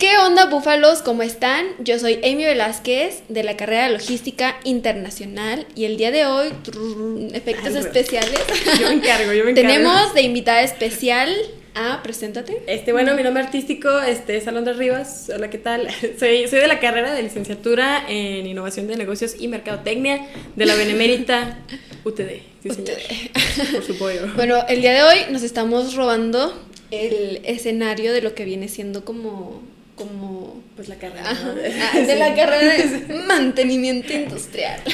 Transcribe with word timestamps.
¿Qué 0.00 0.16
onda, 0.16 0.46
búfalos? 0.46 1.02
¿Cómo 1.02 1.22
están? 1.22 1.66
Yo 1.78 1.98
soy 1.98 2.14
Amy 2.24 2.42
Velázquez 2.42 3.22
de 3.28 3.42
la 3.42 3.58
carrera 3.58 3.84
de 3.84 3.92
Logística 3.92 4.56
Internacional 4.64 5.66
y 5.76 5.84
el 5.84 5.98
día 5.98 6.10
de 6.10 6.24
hoy, 6.24 6.48
trrr, 6.62 7.36
efectos 7.36 7.74
Ay, 7.74 7.80
especiales. 7.80 8.40
Yo 8.80 8.88
me 8.88 8.94
encargo, 8.94 9.34
yo 9.34 9.44
me 9.44 9.50
encargo. 9.50 9.68
Tenemos 9.70 10.14
de 10.14 10.22
invitada 10.22 10.62
especial 10.62 11.36
a, 11.74 12.02
preséntate. 12.02 12.62
Este, 12.66 12.92
bueno, 12.92 13.14
mi 13.14 13.22
nombre 13.22 13.42
artístico 13.42 14.00
este, 14.00 14.38
es 14.38 14.48
Alondra 14.48 14.72
Rivas. 14.72 15.30
Hola, 15.34 15.50
¿qué 15.50 15.58
tal? 15.58 15.86
Soy, 16.18 16.48
soy 16.48 16.60
de 16.60 16.66
la 16.66 16.80
carrera 16.80 17.12
de 17.12 17.22
licenciatura 17.22 18.02
en 18.08 18.46
Innovación 18.46 18.86
de 18.86 18.96
Negocios 18.96 19.36
y 19.38 19.48
Mercadotecnia 19.48 20.28
de 20.56 20.64
la 20.64 20.76
Benemérita 20.76 21.58
UTD. 22.04 22.40
Sí, 22.62 22.70
señor. 22.70 22.96
Por 23.70 23.84
su 23.84 23.98
pollo. 23.98 24.28
Bueno, 24.34 24.64
el 24.66 24.80
día 24.80 24.94
de 24.94 25.02
hoy 25.02 25.18
nos 25.30 25.42
estamos 25.42 25.94
robando 25.94 26.58
el 26.90 27.42
escenario 27.44 28.14
de 28.14 28.22
lo 28.22 28.34
que 28.34 28.46
viene 28.46 28.68
siendo 28.68 29.04
como 29.04 29.60
como 30.00 30.62
Pues 30.76 30.88
la 30.88 30.96
carrera. 30.96 31.32
¿no? 31.32 31.50
ah, 31.50 31.98
de 32.06 32.16
la 32.16 32.34
carrera 32.34 32.74
de 32.74 33.14
mantenimiento 33.26 34.12
industrial. 34.12 34.80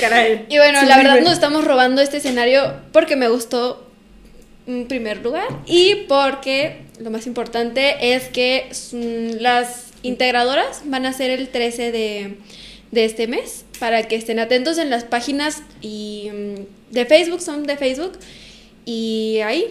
Caray. 0.00 0.46
Y 0.48 0.58
bueno, 0.58 0.82
la 0.84 0.96
verdad 0.96 1.20
nos 1.20 1.32
estamos 1.32 1.64
robando 1.64 2.00
este 2.00 2.18
escenario 2.18 2.74
porque 2.92 3.16
me 3.16 3.28
gustó 3.28 3.90
en 4.68 4.86
primer 4.86 5.18
lugar 5.18 5.48
y 5.66 6.04
porque 6.08 6.82
lo 7.00 7.10
más 7.10 7.26
importante 7.26 8.14
es 8.14 8.28
que 8.28 8.70
mm, 8.92 9.40
las 9.40 9.88
integradoras 10.02 10.82
van 10.84 11.04
a 11.06 11.12
ser 11.12 11.30
el 11.30 11.48
13 11.48 11.90
de, 11.90 12.36
de 12.92 13.04
este 13.04 13.26
mes 13.26 13.64
para 13.80 14.04
que 14.04 14.14
estén 14.14 14.38
atentos 14.38 14.78
en 14.78 14.90
las 14.90 15.02
páginas 15.02 15.62
y 15.80 16.30
mm, 16.32 16.92
de 16.92 17.04
Facebook, 17.04 17.40
son 17.40 17.64
de 17.64 17.76
Facebook 17.76 18.12
y 18.84 19.40
ahí 19.44 19.66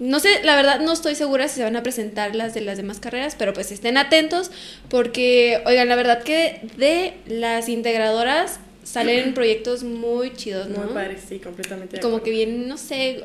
no 0.00 0.18
sé, 0.20 0.42
la 0.42 0.56
verdad 0.56 0.80
no 0.80 0.92
estoy 0.92 1.14
segura 1.14 1.48
si 1.48 1.56
se 1.56 1.62
van 1.62 1.76
a 1.76 1.82
presentar 1.82 2.34
las 2.34 2.54
de 2.54 2.60
las 2.60 2.76
demás 2.76 3.00
carreras, 3.00 3.36
pero 3.38 3.52
pues 3.52 3.70
estén 3.70 3.96
atentos 3.96 4.50
porque, 4.88 5.62
oigan, 5.66 5.88
la 5.88 5.96
verdad 5.96 6.22
que 6.22 6.60
de 6.76 7.14
las 7.26 7.68
integradoras 7.68 8.58
salen 8.82 9.34
proyectos 9.34 9.84
muy 9.84 10.32
chidos, 10.34 10.68
¿no? 10.68 10.78
Muy 10.78 10.94
padre, 10.94 11.18
sí, 11.26 11.38
completamente. 11.38 12.00
Como 12.00 12.22
que 12.22 12.30
bien, 12.30 12.68
no 12.68 12.76
sé, 12.76 13.24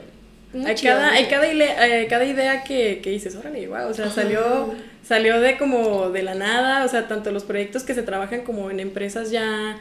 muy 0.54 0.66
Hay 0.66 0.76
chido, 0.76 0.96
cada, 0.96 1.20
eh, 1.20 2.08
cada 2.08 2.26
idea 2.26 2.64
que, 2.64 3.02
que 3.04 3.10
dices, 3.12 3.36
órale, 3.36 3.68
wow, 3.68 3.88
o 3.90 3.94
sea, 3.94 4.10
salió, 4.10 4.74
salió 5.04 5.40
de 5.40 5.58
como 5.58 6.10
de 6.10 6.24
la 6.24 6.36
nada, 6.36 6.86
o 6.86 6.88
sea, 6.88 7.08
tanto 7.08 7.32
los 7.32 7.44
proyectos 7.44 7.84
que 7.84 7.94
se 7.94 8.04
trabajan 8.04 8.42
como 8.42 8.72
en 8.72 8.80
empresas 8.80 9.32
ya, 9.32 9.78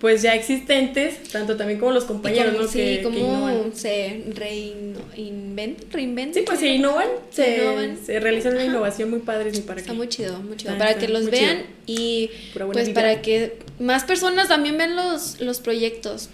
pues 0.00 0.22
ya 0.22 0.34
existentes, 0.34 1.24
tanto 1.32 1.56
también 1.56 1.80
como 1.80 1.90
los 1.92 2.04
compañeros, 2.04 2.52
como- 2.52 2.62
¿no? 2.66 2.68
sí, 2.70 2.78
que, 2.78 2.96
que 2.98 3.02
como 3.02 3.18
innovan. 3.18 3.74
se 3.74 4.22
reinventan, 4.34 5.90
reinventan. 5.90 6.34
Sí, 6.34 6.42
pues 6.46 6.60
se 6.60 6.68
innovan, 6.68 7.08
se, 7.30 7.56
innovan. 7.58 7.98
se 8.04 8.20
realizan 8.20 8.54
una 8.54 8.64
innovación 8.64 9.10
muy 9.10 9.18
padre, 9.20 9.50
ni 9.50 9.60
para 9.60 9.80
Está 9.80 9.92
qué. 9.92 9.96
muy 9.98 10.08
chido, 10.08 10.38
muy 10.40 10.56
chido. 10.56 10.76
Para 10.78 10.94
que 10.98 11.08
los 11.08 11.28
vean 11.30 11.58
chido. 11.58 11.68
y 11.86 12.30
pues 12.54 12.90
para 12.90 13.20
que 13.22 13.58
más 13.80 14.04
personas 14.04 14.48
también 14.48 14.78
vean 14.78 14.94
los, 14.96 15.40
los 15.40 15.60
proyectos. 15.60 16.28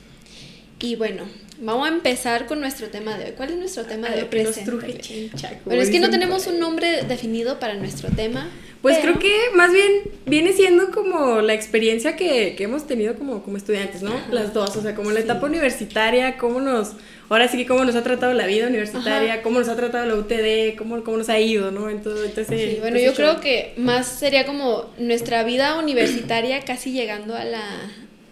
Y 0.81 0.97
bueno, 0.97 1.25
vamos 1.61 1.89
a 1.89 1.93
empezar 1.93 2.47
con 2.47 2.61
nuestro 2.61 2.89
tema 2.89 3.17
de 3.17 3.27
hoy. 3.27 3.33
¿Cuál 3.37 3.51
es 3.53 3.57
nuestro 3.57 3.85
tema 3.87 4.09
A 4.09 4.11
de 4.15 4.23
hoy? 4.25 4.29
que 4.29 5.31
Bueno, 5.65 5.81
es 5.83 5.89
que 5.89 6.01
no 6.01 6.11
tenemos 6.11 6.47
un 6.47 6.59
nombre 6.59 7.03
definido 7.05 7.59
para 7.59 7.75
nuestro 7.75 8.11
tema. 8.11 8.51
Pues 8.85 8.99
pero- 8.99 9.15
creo 9.15 9.33
que 9.33 9.57
más 9.57 9.73
bien 9.73 9.91
viene 10.27 10.53
siendo 10.53 10.91
como 10.91 11.41
la 11.41 11.55
experiencia 11.55 12.17
que, 12.17 12.55
que 12.55 12.65
hemos 12.65 12.87
tenido 12.87 13.15
como, 13.17 13.43
como 13.43 13.57
estudiantes, 13.57 14.03
¿no? 14.03 14.13
Ajá. 14.13 14.27
Las 14.31 14.53
dos, 14.53 14.77
o 14.77 14.83
sea, 14.83 14.95
como 14.95 15.11
la 15.11 15.21
Sí. 15.21 15.25
etapa 15.25 15.47
universitaria, 15.47 16.37
cómo 16.37 16.61
nos, 16.61 16.93
ahora 17.31 17.49
sí 17.49 17.57
que 17.57 17.65
cómo 17.67 17.83
nos 17.87 17.97
ha 17.97 18.03
tratado 18.03 18.35
la 18.35 18.47
vida 18.47 18.67
universitaria, 18.67 19.33
Ajá. 19.33 19.43
cómo 19.43 19.59
nos 19.59 19.69
ha 19.71 19.77
tratado 19.77 20.05
la 20.05 20.15
UTD, 20.17 20.77
cómo, 20.77 21.03
cómo 21.03 21.17
nos 21.17 21.31
ha 21.31 21.41
ido, 21.41 21.71
¿no? 21.71 21.89
Entonces, 21.89 22.27
entonces 22.27 22.61
Sí, 22.61 22.77
bueno, 22.81 22.99
entonces 22.99 23.05
yo 23.07 23.15
creo 23.15 23.41
que 23.41 23.73
más 23.79 24.07
sería 24.07 24.45
como 24.45 24.91
nuestra 24.99 25.45
vida 25.45 25.79
universitaria 25.79 26.61
casi 26.61 26.93
llegando 26.93 27.35
a 27.35 27.45
la, 27.47 27.65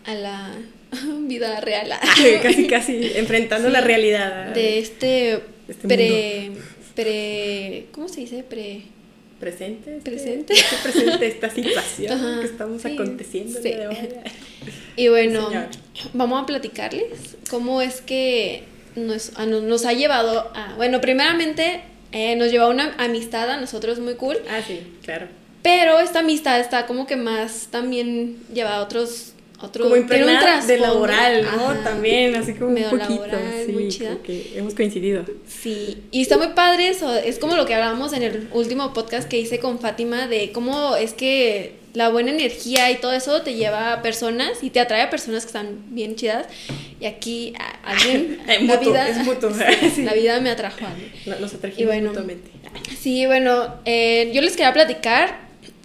a 0.05 0.15
la 0.15 0.51
vida 1.23 1.61
real. 1.63 1.91
casi, 2.43 2.67
casi 2.67 3.11
enfrentando 3.17 3.69
Sí. 3.69 3.73
la 3.73 3.81
realidad 3.81 4.49
de 4.55 4.79
este, 4.81 5.41
Este 5.67 5.89
pre, 5.89 6.51
pre, 6.95 7.87
¿cómo 7.93 8.09
se 8.09 8.21
dice? 8.21 8.43
Pre, 8.43 8.83
presente. 9.43 9.97
este- 9.99 10.11
Presente. 10.11 10.53
este 10.55 10.77
presente, 10.83 11.27
esta 11.27 11.51
situación 11.55 12.13
Ajá, 12.13 12.41
que 12.41 12.47
estamos 12.47 12.81
sí, 12.83 12.95
aconteciendo. 12.95 13.59
sí. 13.61 13.69
día 13.69 13.79
de 13.81 13.89
hoy. 13.89 13.97
y 14.97 15.09
bueno, 15.09 15.49
señor. 15.49 15.67
vamos 16.15 16.43
a 16.43 16.47
platicarles 16.47 17.37
cómo 17.51 17.83
es 17.83 18.01
que 18.01 18.63
nos, 18.97 19.37
a- 19.37 19.45
nos, 19.47 19.85
ha 19.85 19.93
llevado 19.93 20.51
a, 20.55 20.75
bueno, 20.77 21.01
primeramente 21.01 21.81
eh, 22.13 22.37
nos 22.37 22.51
llevó 22.53 22.67
a 22.67 22.69
una 22.69 22.95
amistad 22.99 23.51
a 23.51 23.57
nosotros 23.59 23.99
muy 23.99 24.15
cool, 24.15 24.37
Ah, 24.49 24.61
sí, 24.67 24.81
claro. 25.03 25.27
pero 25.63 25.99
esta 25.99 26.21
amistad 26.21 26.61
está 26.61 26.87
como 26.87 27.07
que 27.07 27.17
más 27.17 27.69
también 27.71 28.37
lleva 28.55 28.77
a 28.77 28.83
otros, 28.83 29.32
otros, 29.63 29.89
como 29.89 30.07
tiene 30.07 30.25
un 30.25 30.67
de 30.67 30.79
laboral, 30.79 31.43
¿no? 31.45 31.71
Ajá. 31.71 31.85
También, 31.85 32.35
así 32.37 32.55
como 32.55 32.71
un 32.71 32.83
poquito, 32.83 33.27
laboral, 33.27 33.63
sí, 33.67 33.73
muy 33.73 33.89
chida. 33.89 34.17
que 34.23 34.53
hemos 34.57 34.75
coincidido. 34.75 35.25
Sí, 35.47 36.03
y 36.11 36.23
está 36.23 36.37
muy 36.39 36.49
padre 36.49 36.89
eso, 36.89 37.15
es 37.15 37.39
como 37.39 37.57
lo 37.57 37.67
que 37.67 37.75
hablábamos 37.75 38.13
en 38.13 38.23
el 38.23 38.49
último 38.53 38.93
podcast 38.93 39.29
que 39.29 39.39
hice 39.39 39.59
con 39.59 39.79
Fátima 39.79 40.27
de 40.29 40.53
cómo 40.53 40.97
es 40.97 41.13
que 41.15 41.81
la 41.95 42.09
buena 42.09 42.31
energía 42.31 42.91
y 42.91 42.97
todo 42.97 43.13
eso 43.13 43.43
te 43.43 43.55
lleva 43.55 43.93
a 43.93 44.03
personas 44.03 44.63
y 44.63 44.71
te 44.71 44.81
atrae 44.81 45.03
a 45.03 45.11
personas 45.11 45.43
que 45.45 45.49
están 45.49 45.85
bien 45.95 46.17
chidas 46.17 46.47
y 47.01 47.05
aquí 47.07 47.53
a 47.59 47.91
alguien, 47.93 48.41
Es 48.49 48.63
la 48.63 48.75
mutuo, 48.77 48.93
vida, 48.93 49.09
es 49.09 49.19
mutuo. 49.19 49.51
sí, 49.95 50.03
la 50.03 50.15
vida 50.15 50.41
me 50.41 50.51
atrajo 50.51 50.87
a 50.87 50.91
mí. 50.91 51.11
No- 51.27 51.39
Nos 51.39 51.53
atrajimos 51.55 51.93
bueno. 51.93 52.09
mutuamente. 52.09 52.51
Sí, 52.99 53.27
bueno, 53.27 53.75
eh, 53.85 54.31
yo 54.33 54.41
les 54.41 54.53
quería 54.53 54.73
platicar 54.73 55.41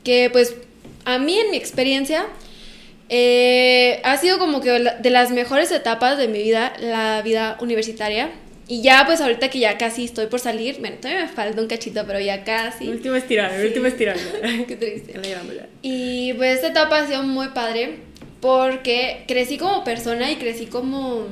que 0.05 0.29
pues 0.31 0.55
a 1.03 1.19
mí 1.19 1.38
en 1.38 1.51
mi 1.51 1.57
experiencia 1.57 2.25
eh, 3.09 4.01
ha 4.03 4.18
sido 4.18 4.38
como 4.40 4.62
que 4.62 4.72
de 4.72 5.09
las 5.09 5.31
mejores 5.31 5.72
etapas 5.72 6.18
de 6.18 6.28
mi 6.28 6.41
vida, 6.44 6.73
la 6.79 7.22
vida 7.22 7.57
universitaria. 7.62 8.29
Y 8.69 8.81
ya 8.81 9.03
pues 9.06 9.22
ahorita 9.22 9.50
que 9.50 9.59
ya 9.59 9.78
casi 9.78 10.03
estoy 10.03 10.25
por 10.28 10.41
salir, 10.41 10.79
bueno, 10.81 10.97
todavía 11.01 11.23
me 11.25 11.29
falta 11.29 11.62
un 11.62 11.68
cachito, 11.68 12.03
pero 12.06 12.19
ya 12.19 12.44
casi. 12.44 12.90
Último 12.90 13.16
estirón, 13.16 13.50
Sí. 13.57 13.66
último 13.66 13.88
estirón. 13.88 14.18
Qué 14.68 14.75
triste. 14.75 15.13
Y 15.81 16.34
pues 16.34 16.56
esta 16.56 16.68
etapa 16.68 17.00
ha 17.00 17.07
sido 17.07 17.23
muy 17.23 17.47
padre 17.50 18.00
porque 18.41 19.24
crecí 19.25 19.57
como 19.57 19.85
persona 19.85 20.29
y 20.31 20.35
crecí 20.35 20.66
como, 20.66 21.25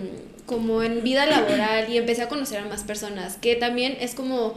como 0.46 0.82
en 0.82 1.04
vida 1.04 1.26
laboral 1.26 1.92
y 1.92 1.98
empecé 1.98 2.22
a 2.22 2.30
conocer 2.30 2.60
a 2.60 2.66
más 2.66 2.84
personas, 2.84 3.36
que 3.36 3.56
también 3.56 3.98
es 4.00 4.16
como, 4.16 4.56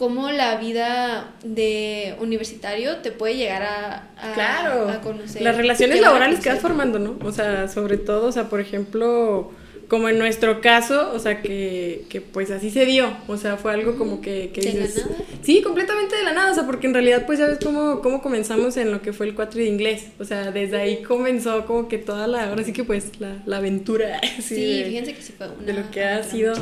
como 0.00 0.30
la 0.30 0.56
vida 0.56 1.34
de 1.44 2.14
universitario 2.20 2.96
te 3.02 3.12
puede 3.12 3.36
llegar 3.36 3.62
a, 3.62 4.08
a, 4.16 4.32
Claro. 4.32 4.88
a 4.88 5.02
conocer. 5.02 5.42
Las 5.42 5.54
relaciones 5.58 6.00
laborales 6.00 6.40
que 6.40 6.48
vas 6.48 6.60
formando, 6.60 6.98
¿no? 6.98 7.18
O 7.22 7.32
sea, 7.32 7.68
sobre 7.68 7.98
todo, 7.98 8.28
o 8.28 8.32
sea, 8.32 8.48
por 8.48 8.60
ejemplo, 8.60 9.52
como 9.88 10.08
en 10.08 10.18
nuestro 10.18 10.62
caso, 10.62 11.12
o 11.12 11.18
sea, 11.18 11.42
que, 11.42 12.06
que 12.08 12.22
pues 12.22 12.50
así 12.50 12.70
se 12.70 12.86
dio. 12.86 13.12
O 13.28 13.36
sea, 13.36 13.58
fue 13.58 13.72
algo 13.74 13.98
como 13.98 14.22
que, 14.22 14.50
que 14.54 14.62
¿De 14.62 14.72
la 14.72 14.86
nada? 14.86 15.16
Sí, 15.42 15.60
completamente 15.60 16.16
de 16.16 16.22
la 16.24 16.32
nada. 16.32 16.50
O 16.50 16.54
sea, 16.54 16.64
porque 16.64 16.86
en 16.86 16.94
realidad, 16.94 17.26
pues 17.26 17.38
ya 17.38 17.46
ves 17.46 17.58
cómo, 17.62 18.00
cómo 18.00 18.22
comenzamos 18.22 18.78
en 18.78 18.92
lo 18.92 19.02
que 19.02 19.12
fue 19.12 19.26
el 19.26 19.34
cuatri 19.34 19.64
de 19.64 19.68
inglés. 19.68 20.06
O 20.18 20.24
sea, 20.24 20.50
desde 20.50 20.78
ahí 20.80 21.02
comenzó 21.02 21.66
como 21.66 21.88
que 21.88 21.98
toda 21.98 22.26
la. 22.26 22.48
Ahora 22.48 22.64
sí 22.64 22.72
que 22.72 22.84
pues 22.84 23.20
la, 23.20 23.42
la 23.44 23.58
aventura. 23.58 24.18
Sí, 24.40 24.78
de- 24.78 24.84
fíjense 24.86 25.12
que 25.12 25.20
sí 25.20 25.34
fue 25.36 25.46
una 25.48 25.66
de 25.66 25.74
lo 25.74 25.90
que 25.90 26.02
ha 26.04 26.22
sido 26.22 26.54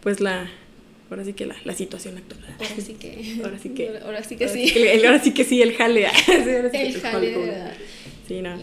pues 0.00 0.20
la 0.20 0.48
ahora 1.10 1.24
sí 1.24 1.32
que 1.32 1.46
la, 1.46 1.56
la 1.64 1.74
situación 1.74 2.16
actual 2.18 2.40
Ahora 2.58 2.82
sí 2.84 2.94
que. 2.94 3.36
Ahora 3.44 3.58
sí 3.58 3.68
que- 3.70 3.88
Ahora 4.04 4.22
sí 4.24 4.36
que 4.36 4.44
ahora 4.46 4.54
sí. 4.56 4.72
que 4.72 4.92
el, 4.92 5.06
ahora 5.06 5.22
sí 5.22 5.32
que 5.34 5.44
sí 5.44 5.62
el 5.62 5.74
jale 5.74 6.06
Sí, 6.26 6.32
ahora 6.32 6.70
sí 6.70 6.78
que 6.78 6.86
El 6.88 7.00
jale, 7.00 7.30
de 7.30 7.36
verdad. 7.38 7.72
sí 8.26 8.40
no 8.42 8.56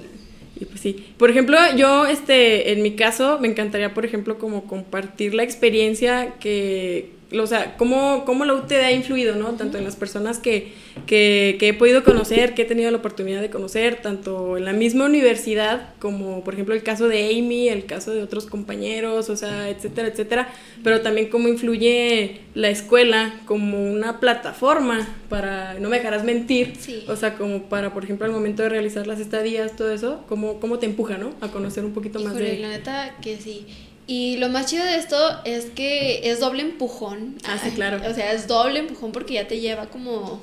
y 0.59 0.63
pues 0.63 0.79
sí 0.79 1.03
por 1.17 1.29
ejemplo 1.29 1.57
yo 1.75 2.05
este 2.05 2.71
en 2.71 2.81
mi 2.81 2.95
caso 2.95 3.39
me 3.41 3.49
encantaría 3.49 3.93
por 3.93 4.05
ejemplo 4.05 4.37
como 4.37 4.63
compartir 4.67 5.33
la 5.33 5.43
experiencia 5.43 6.35
que 6.39 7.09
o 7.37 7.47
sea, 7.47 7.75
cómo, 7.75 8.23
cómo 8.25 8.45
la 8.45 8.53
UTD 8.53 8.71
ha 8.73 8.91
influido, 8.93 9.35
¿no? 9.35 9.55
Tanto 9.55 9.77
en 9.77 9.83
las 9.83 9.95
personas 9.97 10.37
que, 10.37 10.71
que, 11.05 11.57
que 11.59 11.69
he 11.69 11.73
podido 11.73 12.03
conocer, 12.03 12.53
que 12.53 12.63
he 12.63 12.65
tenido 12.65 12.89
la 12.91 12.97
oportunidad 12.97 13.41
de 13.41 13.49
conocer, 13.49 14.01
tanto 14.01 14.57
en 14.57 14.65
la 14.65 14.73
misma 14.73 15.05
universidad, 15.05 15.89
como 15.99 16.43
por 16.43 16.53
ejemplo 16.53 16.73
el 16.75 16.83
caso 16.83 17.07
de 17.07 17.29
Amy, 17.29 17.69
el 17.69 17.85
caso 17.85 18.13
de 18.13 18.21
otros 18.23 18.45
compañeros, 18.45 19.29
o 19.29 19.35
sea, 19.37 19.69
etcétera, 19.69 20.07
etcétera, 20.07 20.49
pero 20.83 21.01
también 21.01 21.29
cómo 21.29 21.47
influye 21.47 22.41
la 22.53 22.69
escuela 22.69 23.39
como 23.45 23.91
una 23.91 24.19
plataforma 24.19 25.07
para, 25.29 25.75
no 25.79 25.89
me 25.89 25.97
dejarás 25.97 26.23
mentir, 26.23 26.73
Sí. 26.79 27.03
o 27.07 27.15
sea, 27.15 27.35
como 27.35 27.63
para, 27.63 27.93
por 27.93 28.03
ejemplo, 28.03 28.25
al 28.25 28.31
momento 28.31 28.63
de 28.63 28.69
realizar 28.69 29.07
las 29.07 29.19
estadías, 29.19 29.75
todo 29.75 29.91
eso, 29.91 30.23
cómo, 30.27 30.59
cómo 30.59 30.79
te 30.79 30.85
empuja, 30.85 31.17
¿no? 31.17 31.33
A 31.41 31.49
conocer 31.49 31.85
un 31.85 31.93
poquito 31.93 32.19
más 32.19 32.35
de... 32.35 32.57
la 32.59 32.69
neta 32.69 33.15
que 33.21 33.37
sí. 33.37 33.65
Y 34.07 34.37
lo 34.37 34.49
más 34.49 34.67
chido 34.67 34.85
de 34.85 34.97
esto 34.97 35.17
es 35.45 35.65
que 35.65 36.29
es 36.29 36.39
doble 36.39 36.61
empujón. 36.61 37.35
Ah, 37.43 37.57
sí, 37.61 37.71
claro. 37.71 37.97
O 38.07 38.13
sea, 38.13 38.33
es 38.33 38.47
doble 38.47 38.79
empujón 38.79 39.11
porque 39.11 39.33
ya 39.33 39.47
te 39.47 39.59
lleva 39.59 39.87
como 39.87 40.41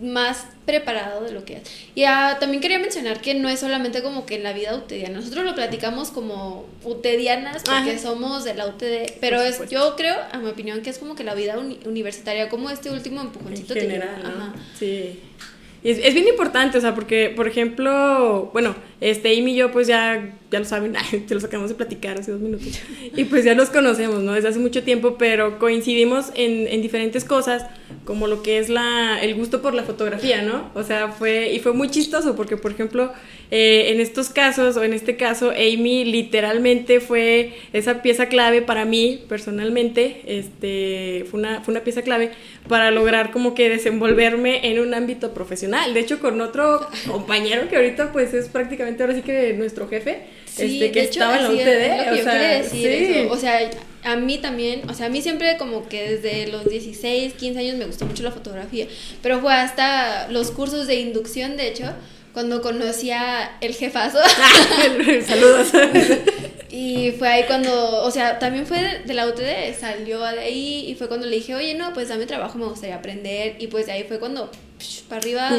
más 0.00 0.46
preparado 0.66 1.24
de 1.24 1.32
lo 1.32 1.44
que 1.44 1.56
es. 1.56 1.62
Y 1.94 2.04
ah, 2.04 2.36
también 2.38 2.60
quería 2.60 2.78
mencionar 2.78 3.20
que 3.20 3.34
no 3.34 3.48
es 3.48 3.60
solamente 3.60 4.02
como 4.02 4.26
que 4.26 4.36
en 4.36 4.42
la 4.42 4.52
vida 4.52 4.74
utediana. 4.74 5.16
Nosotros 5.16 5.44
lo 5.44 5.54
platicamos 5.54 6.10
como 6.10 6.66
utedianas 6.84 7.62
porque 7.62 7.98
somos 7.98 8.44
de 8.44 8.54
la 8.54 8.66
UTD, 8.66 9.18
pero 9.20 9.40
es, 9.40 9.68
yo 9.70 9.96
creo, 9.96 10.16
a 10.32 10.38
mi 10.38 10.48
opinión, 10.48 10.82
que 10.82 10.90
es 10.90 10.98
como 10.98 11.14
que 11.14 11.24
la 11.24 11.34
vida 11.34 11.56
universitaria, 11.84 12.48
como 12.48 12.70
este 12.70 12.90
último 12.90 13.20
empujoncito 13.20 13.74
en 13.74 13.80
general, 13.80 14.52
Sí. 14.78 15.20
Es, 15.84 15.98
es, 15.98 16.14
bien 16.14 16.26
importante, 16.26 16.78
o 16.78 16.80
sea, 16.80 16.94
porque, 16.96 17.32
por 17.36 17.46
ejemplo, 17.46 18.50
bueno, 18.52 18.74
este, 19.00 19.38
Amy 19.38 19.52
y 19.52 19.56
yo, 19.56 19.72
pues 19.72 19.86
ya, 19.86 20.34
ya 20.50 20.58
lo 20.58 20.64
saben, 20.64 20.94
te 21.28 21.34
lo 21.34 21.40
acabamos 21.40 21.70
de 21.70 21.76
platicar 21.76 22.18
hace 22.18 22.32
dos 22.32 22.40
minutos, 22.40 22.80
y 23.14 23.24
pues 23.24 23.44
ya 23.44 23.54
nos 23.54 23.68
conocemos, 23.68 24.22
¿no? 24.22 24.32
Desde 24.32 24.48
hace 24.48 24.58
mucho 24.58 24.82
tiempo, 24.82 25.16
pero 25.18 25.58
coincidimos 25.58 26.32
en, 26.34 26.66
en 26.68 26.80
diferentes 26.80 27.24
cosas, 27.24 27.66
como 28.04 28.26
lo 28.26 28.42
que 28.42 28.58
es 28.58 28.68
la, 28.68 29.18
el 29.20 29.34
gusto 29.34 29.60
por 29.60 29.74
la 29.74 29.82
fotografía, 29.82 30.42
¿no? 30.42 30.70
O 30.74 30.82
sea, 30.82 31.08
fue, 31.08 31.52
y 31.52 31.58
fue 31.58 31.72
muy 31.72 31.90
chistoso, 31.90 32.36
porque, 32.36 32.56
por 32.56 32.72
ejemplo, 32.72 33.12
eh, 33.50 33.92
en 33.92 34.00
estos 34.00 34.30
casos, 34.30 34.76
o 34.76 34.82
en 34.82 34.92
este 34.92 35.16
caso, 35.16 35.50
Amy 35.50 36.04
literalmente 36.04 37.00
fue 37.00 37.52
esa 37.72 38.02
pieza 38.02 38.26
clave 38.26 38.62
para 38.62 38.84
mí, 38.84 39.24
personalmente, 39.28 40.22
este, 40.26 41.26
fue 41.30 41.40
una, 41.40 41.62
fue 41.62 41.72
una 41.72 41.84
pieza 41.84 42.02
clave 42.02 42.30
para 42.68 42.90
lograr 42.90 43.30
como 43.30 43.54
que 43.54 43.68
desenvolverme 43.68 44.70
en 44.70 44.80
un 44.80 44.94
ámbito 44.94 45.34
profesional. 45.34 45.94
De 45.94 46.00
hecho, 46.00 46.18
con 46.18 46.40
otro 46.40 46.86
compañero 47.06 47.68
que 47.68 47.76
ahorita 47.76 48.12
pues 48.12 48.34
es 48.34 48.48
prácticamente 48.48 48.85
ahora 49.02 49.14
sí 49.14 49.22
que 49.22 49.52
nuestro 49.54 49.88
jefe, 49.88 50.24
este, 50.58 50.90
que 50.90 51.00
estaba 51.00 51.38
en 51.38 51.42
la 51.44 51.50
UTD. 51.50 52.20
o, 52.20 52.22
sea, 52.22 52.64
sí. 52.64 53.26
o 53.30 53.36
sea, 53.36 53.70
a 54.04 54.16
mí 54.16 54.38
también, 54.38 54.88
o 54.88 54.94
sea, 54.94 55.06
a 55.06 55.08
mí 55.08 55.20
siempre 55.20 55.56
como 55.56 55.88
que 55.88 56.18
desde 56.18 56.46
los 56.46 56.64
16, 56.68 57.34
15 57.34 57.58
años 57.58 57.76
me 57.76 57.86
gustó 57.86 58.06
mucho 58.06 58.22
la 58.22 58.30
fotografía, 58.30 58.86
pero 59.22 59.40
fue 59.40 59.52
hasta 59.52 60.28
los 60.28 60.50
cursos 60.52 60.86
de 60.86 60.96
inducción, 60.96 61.56
de 61.56 61.68
hecho, 61.68 61.92
cuando 62.32 62.62
conocí 62.62 63.10
a 63.10 63.56
el 63.60 63.74
jefazo. 63.74 64.18
Saludos. 65.26 65.68
y 66.70 67.12
fue 67.12 67.28
ahí 67.28 67.44
cuando, 67.46 68.02
o 68.02 68.10
sea, 68.10 68.38
también 68.38 68.66
fue 68.66 69.00
de, 69.04 69.14
la 69.14 69.26
UTD, 69.26 69.78
salió 69.78 70.20
de 70.20 70.40
ahí 70.40 70.86
y 70.88 70.94
fue 70.94 71.08
cuando 71.08 71.26
le 71.26 71.36
dije, 71.36 71.54
oye, 71.54 71.74
no, 71.74 71.92
pues 71.92 72.08
dame 72.08 72.26
trabajo, 72.26 72.58
me 72.58 72.66
gustaría 72.66 72.96
aprender. 72.96 73.56
Y 73.58 73.68
pues 73.68 73.86
de 73.86 73.92
ahí 73.92 74.04
fue 74.04 74.18
cuando, 74.18 74.50
para 75.08 75.20
arriba, 75.20 75.50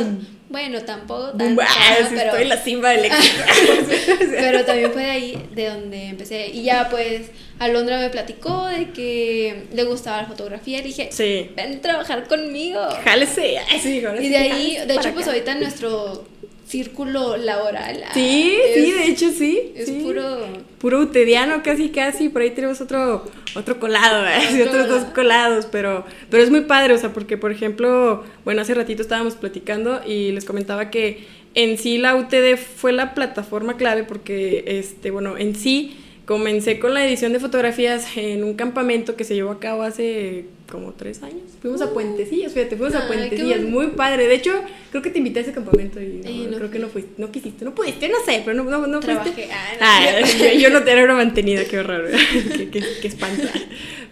bueno, 0.49 0.81
tampoco 0.81 1.31
tanto, 1.31 1.61
ah, 1.67 1.95
pero... 2.09 2.31
Estoy 2.31 2.45
la 2.45 2.57
simba 2.57 2.93
eléctrica. 2.93 3.45
pero 4.31 4.65
también 4.65 4.91
fue 4.91 5.03
de 5.03 5.11
ahí 5.11 5.49
de 5.53 5.69
donde 5.69 6.07
empecé. 6.07 6.47
Y 6.47 6.63
ya 6.63 6.89
pues 6.89 7.27
Alondra 7.59 7.99
me 7.99 8.09
platicó 8.09 8.65
de 8.65 8.89
que 8.91 9.67
le 9.73 9.83
gustaba 9.85 10.23
la 10.23 10.27
fotografía. 10.27 10.79
Y 10.79 10.83
dije, 10.83 11.09
sí. 11.11 11.51
ven 11.55 11.77
a 11.77 11.81
trabajar 11.81 12.27
conmigo. 12.27 12.81
Jálese. 13.03 13.59
y 13.83 14.29
de 14.29 14.37
ahí, 14.37 14.77
de 14.85 14.93
hecho, 14.93 15.13
pues 15.13 15.27
ahorita 15.27 15.55
nuestro 15.55 16.27
círculo 16.67 17.37
laboral. 17.37 18.03
Ah, 18.05 18.13
sí, 18.13 18.57
sí, 18.73 18.91
de 18.91 19.05
hecho 19.05 19.31
sí. 19.31 19.71
Es 19.75 19.89
puro... 19.89 20.67
Puro 20.77 20.99
utediano, 20.99 21.63
casi, 21.63 21.89
casi. 21.89 22.29
Por 22.29 22.43
ahí 22.43 22.51
tenemos 22.51 22.81
otro, 22.81 23.25
otro 23.55 23.79
colado, 23.79 24.27
¿eh? 24.27 24.63
otros 24.67 24.87
dos 24.87 25.03
colados, 25.05 25.65
pero, 25.65 26.05
pero 26.29 26.43
es 26.43 26.51
muy 26.51 26.61
padre, 26.61 26.93
o 26.93 26.97
sea, 26.97 27.13
porque, 27.13 27.35
por 27.37 27.51
ejemplo, 27.51 28.23
bueno, 28.45 28.61
hace 28.61 28.75
ratito 28.75 29.01
estábamos 29.01 29.35
platicando 29.35 30.01
y 30.05 30.31
les 30.33 30.45
comentaba 30.45 30.91
que 30.91 31.25
en 31.55 31.79
sí 31.79 31.97
la 31.97 32.15
UTD 32.15 32.57
fue 32.57 32.91
la 32.91 33.15
plataforma 33.15 33.77
clave 33.77 34.03
porque, 34.03 34.63
este, 34.67 35.09
bueno, 35.09 35.37
en 35.37 35.55
sí 35.55 35.97
comencé 36.25 36.77
con 36.77 36.93
la 36.93 37.03
edición 37.03 37.33
de 37.33 37.39
fotografías 37.39 38.05
en 38.17 38.43
un 38.43 38.53
campamento 38.53 39.15
que 39.15 39.23
se 39.23 39.33
llevó 39.33 39.51
a 39.51 39.59
cabo 39.59 39.81
hace 39.81 40.45
como 40.69 40.93
tres 40.93 41.23
años. 41.23 41.43
Fuimos 41.61 41.81
a 41.81 41.91
Puentecillas, 41.91 42.53
fíjate, 42.53 42.75
fuimos 42.75 42.95
a 42.95 43.07
Puentecillas, 43.07 43.61
muy 43.61 43.87
padre. 43.87 44.27
De 44.27 44.35
hecho, 44.35 44.51
creo 44.91 45.01
que 45.01 45.09
te 45.09 45.19
invité 45.19 45.39
a 45.39 45.41
ese 45.43 45.53
campamento 45.53 46.01
y 46.01 46.47
no, 46.49 46.57
creo 46.57 46.71
que 46.71 46.79
no 46.79 46.87
fuiste, 46.87 47.11
no 47.17 47.31
quisiste, 47.31 47.65
no 47.65 47.73
pudiste, 47.73 48.09
no 48.09 48.17
sé, 48.25 48.41
pero 48.45 48.61
no, 48.61 48.69
no, 48.69 48.85
no 48.85 49.01
fuiste. 49.01 49.49
Ah, 49.79 50.19
yo, 50.59 50.69
no 50.69 50.83
te 50.83 50.91
era 50.91 51.03
una 51.03 51.15
mantenida, 51.15 51.65
qué 51.65 51.79
horror, 51.79 52.09
qué, 52.55 52.69
qué, 52.69 52.83
qué 53.01 53.07
espanto. 53.07 53.47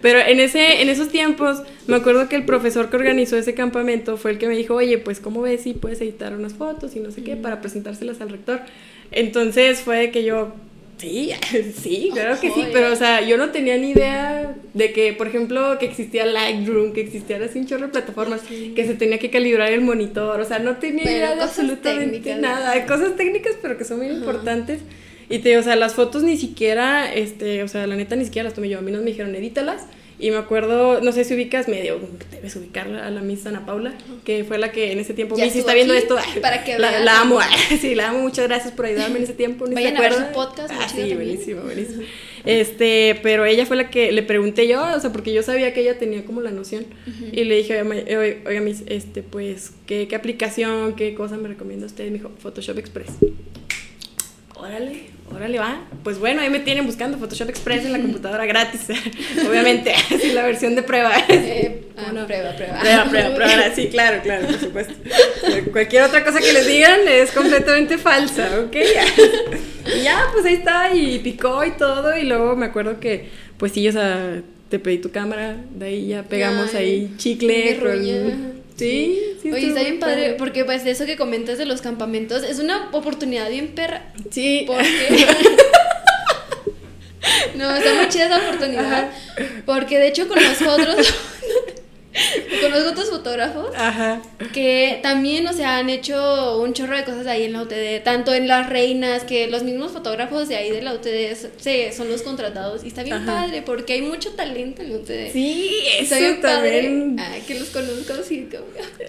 Pero 0.01 0.19
en, 0.19 0.39
ese, 0.39 0.81
en 0.81 0.89
esos 0.89 1.09
tiempos, 1.09 1.63
me 1.87 1.95
acuerdo 1.95 2.29
que 2.29 2.35
el 2.35 2.45
profesor 2.45 2.89
que 2.89 2.97
organizó 2.97 3.37
ese 3.37 3.53
campamento 3.53 4.17
fue 4.17 4.31
el 4.31 4.37
que 4.37 4.47
me 4.47 4.55
dijo, 4.55 4.75
oye, 4.75 4.97
pues, 4.97 5.19
¿cómo 5.19 5.41
ves 5.41 5.61
si 5.63 5.73
puedes 5.73 5.99
editar 6.01 6.33
unas 6.33 6.53
fotos 6.53 6.95
y 6.95 6.99
no 6.99 7.11
sé 7.11 7.23
qué 7.23 7.35
para 7.35 7.59
presentárselas 7.59 8.21
al 8.21 8.29
rector? 8.29 8.61
Entonces 9.11 9.79
fue 9.79 10.11
que 10.11 10.23
yo 10.23 10.53
Sí, 10.97 11.31
sí, 11.77 12.09
claro 12.13 12.39
que 12.39 12.51
sí, 12.51 12.67
pero 12.71 12.91
o 12.91 12.95
sea, 12.95 13.21
yo 13.21 13.37
no 13.37 13.51
tenía 13.51 13.77
ni 13.77 13.91
idea 13.91 14.55
de 14.73 14.93
que, 14.93 15.13
por 15.13 15.27
ejemplo, 15.27 15.77
que 15.77 15.85
existía 15.85 16.25
Lightroom, 16.25 16.93
que 16.93 17.01
existía 17.01 17.37
así 17.43 17.59
un 17.59 17.67
chorro 17.67 17.87
de 17.87 17.91
plataformas, 17.91 18.41
que 18.41 18.85
se 18.85 18.93
tenía 18.93 19.19
que 19.19 19.29
calibrar 19.29 19.71
el 19.71 19.81
monitor, 19.81 20.39
o 20.39 20.45
sea, 20.45 20.59
no 20.59 20.77
tenía 20.77 21.03
idea 21.03 21.35
de 21.35 21.41
absolutamente 21.41 22.35
nada, 22.35 22.85
cosas 22.85 23.15
técnicas, 23.15 23.53
pero 23.61 23.77
que 23.77 23.83
son 23.83 23.97
muy 23.97 24.07
importantes. 24.07 24.81
Y 25.27 25.39
te, 25.39 25.57
o 25.57 25.63
sea, 25.63 25.75
las 25.75 25.95
fotos 25.95 26.23
ni 26.23 26.37
siquiera, 26.37 27.11
este, 27.11 27.63
o 27.63 27.67
sea, 27.67 27.87
la 27.87 27.95
neta 27.95 28.15
ni 28.15 28.25
siquiera 28.25 28.43
las 28.43 28.53
tomé 28.53 28.69
yo, 28.69 28.77
a 28.77 28.81
mí 28.81 28.91
nos 28.91 29.01
me 29.01 29.09
dijeron, 29.09 29.33
edítalas 29.35 29.87
y 30.17 30.31
me 30.31 30.37
acuerdo, 30.37 31.01
no 31.01 31.11
sé 31.11 31.25
si 31.25 31.33
ubicas 31.33 31.67
medio, 31.67 31.99
debes 32.31 32.55
ubicar 32.55 32.87
a 32.87 33.09
la 33.09 33.21
Miss 33.21 33.45
Ana 33.45 33.65
Paula, 33.65 33.93
que 34.23 34.45
fue 34.45 34.57
la 34.57 34.71
que 34.71 34.93
en 34.93 34.99
ese 34.99 35.13
tiempo, 35.13 35.35
Miss 35.35 35.55
está 35.55 35.73
viendo 35.73 35.93
esto, 35.93 36.17
para 36.41 36.63
que 36.63 36.79
la, 36.79 36.99
la, 36.99 37.21
amo, 37.21 37.39
sí, 37.81 37.95
la 37.95 38.09
amo, 38.09 38.19
muchas 38.19 38.47
gracias 38.47 38.73
por 38.73 38.85
ayudarme 38.85 39.17
en 39.17 39.23
ese 39.23 39.33
tiempo. 39.33 39.65
Vayan 39.69 39.97
a 39.97 40.01
ver 40.01 40.13
su 40.13 40.25
podcast. 40.33 40.73
Ah, 40.73 40.87
sí, 40.87 41.13
buenísimo, 41.13 41.61
buenísimo. 41.63 42.03
Este, 42.45 43.19
pero 43.23 43.43
ella 43.43 43.65
fue 43.65 43.75
la 43.75 43.89
que 43.89 44.11
le 44.11 44.23
pregunté 44.23 44.67
yo, 44.67 44.83
o 44.95 44.99
sea, 44.99 45.11
porque 45.11 45.33
yo 45.33 45.43
sabía 45.43 45.73
que 45.73 45.81
ella 45.81 45.97
tenía 45.97 46.23
como 46.23 46.41
la 46.41 46.51
noción, 46.51 46.85
y 47.31 47.43
le 47.43 47.57
dije, 47.57 47.81
oiga, 47.81 48.61
Miss, 48.61 48.83
este, 48.85 49.21
pues, 49.21 49.71
¿qué, 49.85 50.07
¿qué 50.07 50.15
aplicación, 50.15 50.95
qué 50.95 51.13
cosa 51.13 51.37
me 51.37 51.49
recomienda 51.49 51.87
usted? 51.87 52.05
Me 52.05 52.19
dijo, 52.19 52.31
Photoshop 52.39 52.77
Express. 52.77 53.09
Órale, 54.55 55.14
órale, 55.33 55.59
va. 55.59 55.81
Pues 56.03 56.19
bueno, 56.19 56.41
ahí 56.41 56.49
me 56.49 56.59
tienen 56.59 56.85
buscando 56.85 57.17
Photoshop 57.17 57.49
Express 57.49 57.85
en 57.85 57.93
la 57.93 57.99
computadora 57.99 58.45
gratis. 58.45 58.87
Obviamente, 59.49 59.93
así 60.13 60.31
la 60.31 60.43
versión 60.43 60.75
de 60.75 60.83
prueba. 60.83 61.11
Eh, 61.27 61.87
ah, 61.97 62.11
prueba, 62.25 62.55
prueba. 62.55 62.79
Prueba, 62.79 63.05
prueba, 63.05 63.35
prueba. 63.35 63.75
Sí, 63.75 63.87
claro, 63.87 64.21
claro, 64.21 64.47
por 64.47 64.59
supuesto. 64.59 64.93
Cualquier 65.71 66.03
otra 66.03 66.23
cosa 66.23 66.39
que 66.39 66.51
les 66.51 66.67
digan 66.67 66.99
es 67.07 67.31
completamente 67.31 67.97
falsa, 67.97 68.49
¿ok? 68.59 68.75
Y 69.95 70.03
ya, 70.03 70.27
pues 70.33 70.45
ahí 70.45 70.55
está, 70.55 70.93
y 70.93 71.19
picó 71.19 71.63
y 71.63 71.71
todo. 71.71 72.17
Y 72.17 72.23
luego 72.23 72.55
me 72.55 72.65
acuerdo 72.65 72.99
que, 72.99 73.29
pues 73.57 73.71
sí, 73.71 73.87
o 73.87 73.91
sea, 73.91 74.41
te 74.69 74.79
pedí 74.79 74.97
tu 74.97 75.11
cámara, 75.11 75.57
de 75.73 75.85
ahí 75.85 76.07
ya 76.07 76.23
pegamos 76.23 76.73
ahí 76.73 77.13
chicle. 77.17 77.79
Sí, 78.75 79.34
sí. 79.49 79.53
Oye, 79.53 79.67
está 79.67 79.81
bien 79.81 79.99
padre, 79.99 80.35
porque 80.37 80.65
pues 80.65 80.83
de 80.83 80.91
eso 80.91 81.05
que 81.05 81.15
comentas 81.15 81.57
de 81.57 81.65
los 81.65 81.81
campamentos, 81.81 82.43
es 82.43 82.59
una 82.59 82.89
oportunidad 82.91 83.49
bien 83.49 83.69
perra. 83.69 84.11
Sí. 84.31 84.65
Porque... 84.67 84.85
no, 87.55 87.75
está 87.75 87.93
muy 87.93 88.09
chida 88.09 88.25
esa 88.25 88.37
oportunidad. 88.37 89.11
Porque 89.65 89.99
de 89.99 90.07
hecho 90.07 90.27
con 90.27 90.41
nosotros 90.41 91.13
Conozco 92.61 92.91
otros 92.91 93.09
fotógrafos 93.09 93.69
que 94.53 94.99
también, 95.01 95.47
o 95.47 95.53
sea, 95.53 95.77
han 95.77 95.89
hecho 95.89 96.59
un 96.61 96.73
chorro 96.73 96.95
de 96.95 97.03
cosas 97.03 97.27
ahí 97.27 97.43
en 97.43 97.53
la 97.53 97.63
UTD, 97.63 98.03
tanto 98.03 98.33
en 98.33 98.47
Las 98.47 98.69
Reinas, 98.69 99.23
que 99.23 99.47
los 99.47 99.63
mismos 99.63 99.91
fotógrafos 99.91 100.47
de 100.47 100.55
ahí 100.55 100.71
de 100.71 100.81
la 100.81 100.93
UTD 100.93 101.35
se, 101.57 101.91
son 101.91 102.09
los 102.09 102.21
contratados. 102.21 102.83
Y 102.83 102.87
está 102.87 103.03
bien 103.03 103.25
padre, 103.25 103.61
porque 103.61 103.93
hay 103.93 104.01
mucho 104.01 104.31
talento 104.31 104.81
en 104.81 104.91
la 104.91 104.97
UTD. 104.99 105.31
Sí, 105.33 105.71
eso 105.99 106.15
también. 106.41 107.17
que 107.47 107.59
los 107.59 107.69
conozco 107.69 108.13
así. 108.13 108.47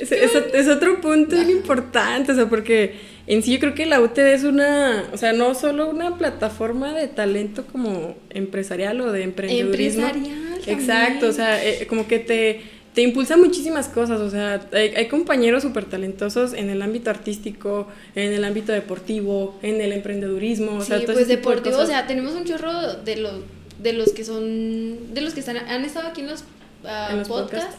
es, 0.01 0.13
es, 0.13 0.69
otro 0.69 1.01
punto 1.01 1.37
importante, 1.37 2.33
o 2.33 2.35
sea, 2.35 2.49
porque 2.49 2.95
en 3.27 3.43
sí 3.43 3.53
yo 3.53 3.61
creo 3.61 3.75
que 3.75 3.87
la 3.87 4.01
UTD 4.01 4.19
es 4.19 4.45
una, 4.45 5.05
o 5.13 5.17
sea, 5.17 5.33
no 5.33 5.55
solo 5.55 5.89
una 5.89 6.17
plataforma 6.17 6.93
de 6.93 7.09
talento 7.09 7.65
como 7.67 8.17
empresarial 8.31 9.01
o 9.01 9.13
de 9.13 9.23
emprendedurismo. 9.23 10.07
Empresarial. 10.07 10.47
Exacto, 10.67 11.29
o 11.29 11.33
sea, 11.33 11.65
eh, 11.65 11.87
como 11.87 12.09
que 12.09 12.19
te 12.19 12.76
te 12.97 13.03
impulsa 13.03 13.37
muchísimas 13.37 13.89
cosas, 13.89 14.23
o 14.23 14.31
sea, 14.31 14.59
hay, 14.73 15.07
compañeros 15.09 15.63
súper 15.63 15.85
talentosos 15.85 16.55
en 16.55 16.71
el 16.71 16.81
ámbito 16.81 17.11
artístico, 17.11 17.89
en 18.15 18.33
el 18.33 18.43
ámbito 18.43 18.73
deportivo, 18.73 19.59
en 19.61 19.83
el 19.83 19.93
emprendedurismo, 19.93 20.79
o 20.79 20.81
sí, 20.81 20.95
pues 21.05 21.29
deportivo, 21.29 21.77
o 21.77 21.85
sea, 21.85 22.07
tenemos 22.07 22.33
un 22.33 22.47
chorro 22.47 22.95
de 22.95 23.17
los 23.17 23.35
de 23.81 23.93
los 23.93 24.13
que 24.13 24.25
son 24.25 25.13
de 25.13 25.21
los 25.21 25.35
que 25.35 25.41
están 25.41 25.59
han 25.59 25.85
estado 25.85 26.09
aquí 26.09 26.23
en 26.23 26.29
los, 26.29 26.41
uh, 26.41 27.29
podcasts, 27.29 27.77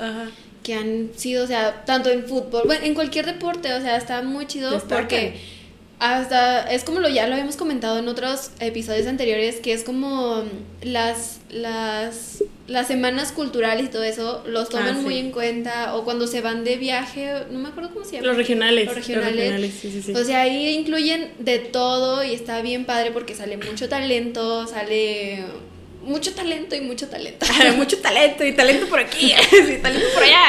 que 0.62 0.76
han 0.76 1.10
sido, 1.16 1.46
o 1.46 1.48
sea, 1.48 1.84
tanto 1.84 2.12
en 2.12 2.24
fútbol, 2.26 2.62
bueno, 2.68 2.86
en 2.86 2.94
cualquier 2.94 3.26
deporte, 3.26 3.74
o 3.74 3.82
sea, 3.82 3.98
está 3.98 4.22
muy 4.22 4.46
chido 4.46 4.80
porque 4.88 5.34
hasta 6.00 6.72
es 6.72 6.84
como 6.84 7.00
lo 7.00 7.10
ya 7.10 7.28
lo 7.28 7.34
habíamos 7.34 7.56
comentado 7.56 7.98
en 7.98 8.08
otros 8.08 8.52
episodios 8.60 9.08
anteriores 9.08 9.56
que 9.56 9.74
es 9.74 9.84
como 9.84 10.44
las 10.84 11.40
las 11.50 12.44
las 12.68 12.88
semanas 12.88 13.32
culturales 13.32 13.86
y 13.86 13.90
todo 13.90 14.04
eso 14.04 14.44
los 14.46 14.70
toman 14.70 14.98
ah, 14.98 15.02
muy 15.02 15.18
en 15.18 15.32
cuenta 15.32 15.96
o 15.96 16.04
cuando 16.04 16.28
se 16.28 16.42
van 16.42 16.64
de 16.64 16.78
viaje 16.78 17.32
no 17.50 17.58
me 17.60 17.70
acuerdo 17.70 17.92
cómo 17.94 18.06
se 18.06 18.18
llama. 18.18 18.28
Los 18.28 18.38
regionales 18.38 18.86
los 18.86 18.96
regionales, 18.96 19.74
o 20.14 20.24
sea 20.24 20.42
ahí 20.42 20.70
incluyen 20.70 21.32
de 21.40 21.60
todo 21.60 22.24
y 22.24 22.34
está 22.34 22.62
bien 22.62 22.86
padre 22.86 23.12
porque 23.12 23.34
sale 23.34 23.58
mucho 23.58 23.90
talento 23.90 24.68
sale 24.68 25.46
mucho 26.08 26.34
talento 26.34 26.76
y 26.76 26.82
mucho 26.82 27.08
talento. 27.10 27.46
Mucho 27.76 27.98
talento 28.00 28.46
y 28.46 28.54
talento 28.54 28.88
por 28.88 29.00
aquí 29.00 29.34
y 29.52 29.78
talento 29.78 30.08
por 30.14 30.24
allá. 30.24 30.46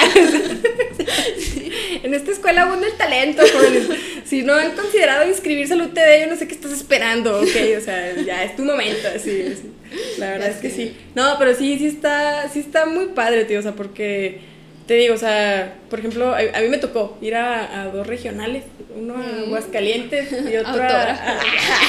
En 2.02 2.14
esta 2.14 2.31
escuela 2.31 2.62
abunda 2.62 2.87
el 2.87 2.95
talento, 2.95 3.43
jóvenes. 3.52 3.88
Si 4.29 4.43
no 4.43 4.55
han 4.55 4.73
considerado 4.73 5.27
inscribirse 5.27 5.73
al 5.73 5.83
UTD, 5.83 6.21
yo 6.21 6.27
no 6.29 6.37
sé 6.37 6.47
qué 6.47 6.55
estás 6.55 6.73
esperando, 6.73 7.41
ok, 7.41 7.79
o 7.79 7.81
sea, 7.81 8.15
ya 8.27 8.45
es 8.45 8.57
tu 8.57 8.63
momento, 8.63 9.09
así, 9.15 9.43
así. 9.43 9.73
La 10.19 10.33
verdad 10.33 10.51
es 10.51 10.57
que 10.57 10.71
sí. 10.71 10.95
No, 11.15 11.37
pero 11.39 11.55
sí, 11.55 11.79
sí 11.79 11.87
está, 11.87 12.49
sí 12.53 12.61
está 12.61 12.85
muy 12.85 13.07
padre, 13.07 13.45
tío, 13.47 13.59
o 13.59 13.63
sea, 13.63 13.73
porque 13.73 14.41
te 14.87 14.95
digo, 14.95 15.15
o 15.15 15.19
sea, 15.19 15.77
por 15.89 15.99
ejemplo, 15.99 16.35
a, 16.35 16.39
a 16.39 16.61
mí 16.61 16.69
me 16.69 16.79
tocó 16.79 17.17
ir 17.23 17.37
a, 17.37 17.83
a 17.83 17.87
dos 17.87 18.07
regionales, 18.07 18.65
uno 18.95 19.15
a 19.15 19.19
Mm. 19.19 19.45
Aguascalientes 19.45 20.29
y 20.51 20.57
otro 20.57 20.83
a, 20.83 21.41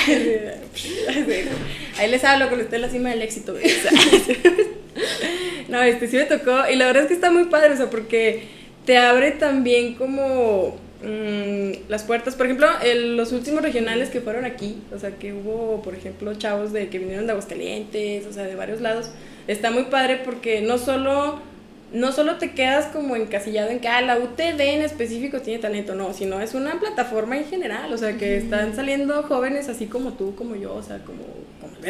Ahí 1.98 2.10
les 2.10 2.24
hablo 2.24 2.50
con 2.50 2.62
usted 2.62 2.78
la 2.78 2.90
cima 2.90 3.10
del 3.10 3.22
éxito. 3.22 3.54
no, 5.68 5.82
este 5.82 6.08
sí 6.08 6.18
me 6.18 6.26
tocó 6.26 6.70
y 6.72 6.76
la 6.76 6.86
verdad 6.86 7.04
es 7.04 7.08
que 7.10 7.14
está 7.16 7.32
muy 7.32 7.46
padre, 7.46 7.74
o 7.74 7.78
sea, 7.78 7.90
porque 7.90 8.44
te 8.86 8.98
abre 8.98 9.32
también 9.32 9.96
como 9.96 10.78
mm, 11.04 11.90
las 11.90 12.04
puertas. 12.04 12.36
Por 12.36 12.46
ejemplo, 12.46 12.68
el- 12.84 13.16
los 13.18 13.32
últimos 13.32 13.62
regionales 13.62 14.10
que 14.10 14.22
fueron 14.22 14.46
aquí, 14.46 14.78
o 14.94 15.00
sea, 15.00 15.12
que 15.12 15.34
hubo, 15.34 15.82
por 15.82 15.96
ejemplo, 15.96 16.34
chavos 16.36 16.74
de 16.74 16.90
que 16.90 17.00
vinieron 17.00 17.26
de 17.26 17.32
Aguascalientes, 17.32 18.26
o 18.26 18.34
sea, 18.34 18.44
de 18.44 18.56
varios 18.56 18.82
lados. 18.82 19.10
Está 19.48 19.72
muy 19.72 19.84
padre 19.86 20.22
porque 20.24 20.62
no 20.62 20.78
solo 20.78 21.40
no 21.92 22.12
solo 22.12 22.36
te 22.38 22.52
quedas 22.52 22.86
como 22.94 23.16
encasillado 23.16 23.72
en 23.72 23.80
que 23.80 23.88
ah, 23.88 24.00
la 24.02 24.20
UTD 24.20 24.60
en 24.76 24.84
específico 24.84 25.40
tiene 25.42 25.58
talento, 25.60 25.96
no, 25.96 26.14
sino 26.14 26.40
es 26.40 26.54
una 26.54 26.80
plataforma 26.80 27.36
en 27.36 27.46
general, 27.46 27.92
o 27.92 27.98
sea, 27.98 28.16
que 28.16 28.38
están 28.38 28.76
saliendo 28.76 29.24
jóvenes 29.24 29.70
así 29.70 29.88
como 29.88 30.14
tú, 30.14 30.36
como 30.36 30.56
yo, 30.56 30.76
o 30.76 30.84
sea, 30.84 31.00
como, 31.00 31.24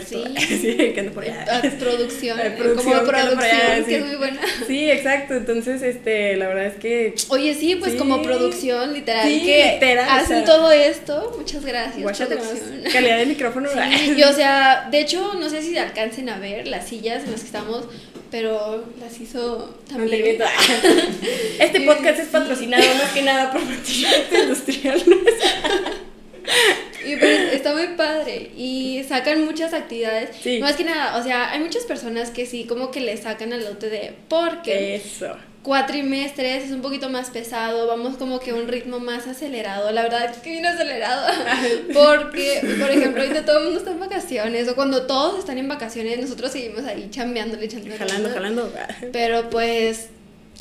Sí. 0.06 0.24
sí, 0.62 0.76
que 0.94 1.00
anda 1.00 1.12
por 1.12 1.24
allá. 1.24 1.46
Producción, 1.80 2.40
Eh, 2.40 2.56
producción, 2.58 2.94
como 2.94 3.06
que 3.06 3.12
producción, 3.12 3.42
allá, 3.62 3.76
que 3.78 3.86
sí. 3.86 3.94
es 3.96 4.06
muy 4.06 4.16
buena. 4.18 4.42
Sí, 4.68 4.92
exacto, 4.92 5.34
entonces, 5.36 5.82
este, 5.82 6.36
la 6.38 6.48
verdad 6.48 6.66
es 6.68 6.76
que 6.76 7.16
Oye, 7.30 7.56
sí, 7.56 7.76
pues 7.76 7.94
Sí. 7.94 7.98
como 7.98 8.22
producción, 8.22 8.94
literal, 8.94 9.28
que 9.28 9.72
literal, 9.74 10.08
o 10.08 10.12
hacen 10.12 10.38
sea. 10.38 10.46
todo 10.46 10.72
esto. 10.72 11.34
Muchas 11.38 11.66
gracias, 11.66 12.20
calidad 12.94 13.18
de 13.18 13.26
micrófono. 13.26 13.70
Y 14.16 14.22
o 14.24 14.34
sea, 14.34 14.88
de 14.92 15.00
hecho, 15.02 15.34
no 15.40 15.50
sé 15.50 15.62
si 15.62 15.78
alcancen 15.78 16.30
a 16.30 16.38
ver 16.40 16.68
las 16.68 16.88
sillas 16.88 17.24
en 17.24 17.32
las 17.32 17.42
que 17.42 17.46
estamos, 17.48 17.86
pero 18.30 18.86
las 19.02 19.20
hizo 19.20 19.80
también. 19.90 20.38
Este 21.60 21.82
podcast 21.82 22.20
es 22.20 22.28
patrocinado 22.28 22.84
más 22.96 23.12
que 23.12 23.22
nada 23.24 23.52
por 23.52 23.62
mantenimiento 23.66 24.38
industrial. 24.44 25.04
Y 27.06 27.16
pues 27.16 27.54
está 27.54 27.74
muy 27.74 27.88
padre. 27.96 28.52
Y 28.58 29.04
sacan 29.08 29.46
muchas 29.46 29.74
actividades. 29.74 30.32
Sí. 30.42 30.60
Más 30.60 30.76
que 30.76 30.84
nada, 30.84 31.18
o 31.18 31.24
sea, 31.24 31.52
hay 31.52 31.60
muchas 31.60 31.84
personas 31.84 32.32
que 32.32 32.46
sí, 32.46 32.66
como 32.66 32.92
que 32.92 33.02
le 33.02 33.16
sacan 33.18 33.54
al 33.54 33.62
UTD. 33.62 34.14
Porque 34.28 34.96
Eso. 34.96 35.36
cuatrimestres 35.64 36.66
es 36.66 36.72
un 36.72 36.82
poquito 36.82 37.10
más 37.10 37.30
pesado. 37.30 37.88
Vamos 37.88 38.18
como 38.18 38.40
que 38.40 38.52
a 38.52 38.56
un 38.56 38.68
ritmo 38.68 39.00
más 39.00 39.28
acelerado. 39.28 39.92
La 39.92 40.04
verdad 40.04 40.32
es 40.32 40.38
que 40.38 40.52
bien 40.52 40.66
acelerado. 40.66 41.28
Porque, 41.94 42.62
por 42.80 42.90
ejemplo, 42.90 43.22
ahorita 43.24 43.46
todo 43.46 43.60
el 43.60 43.64
mundo 43.66 43.80
está 43.80 43.92
en 43.92 44.00
vacaciones. 44.00 44.68
O 44.68 44.76
cuando 44.76 45.06
todos 45.08 45.40
están 45.40 45.58
en 45.58 45.68
vacaciones, 45.68 46.20
nosotros 46.20 46.52
seguimos 46.52 46.84
ahí 46.86 47.08
chambeándole, 47.10 47.66
echándole 47.66 47.98
Jalando, 47.98 48.30
jalando. 48.30 48.74
Pero 49.12 49.50
pues, 49.50 50.10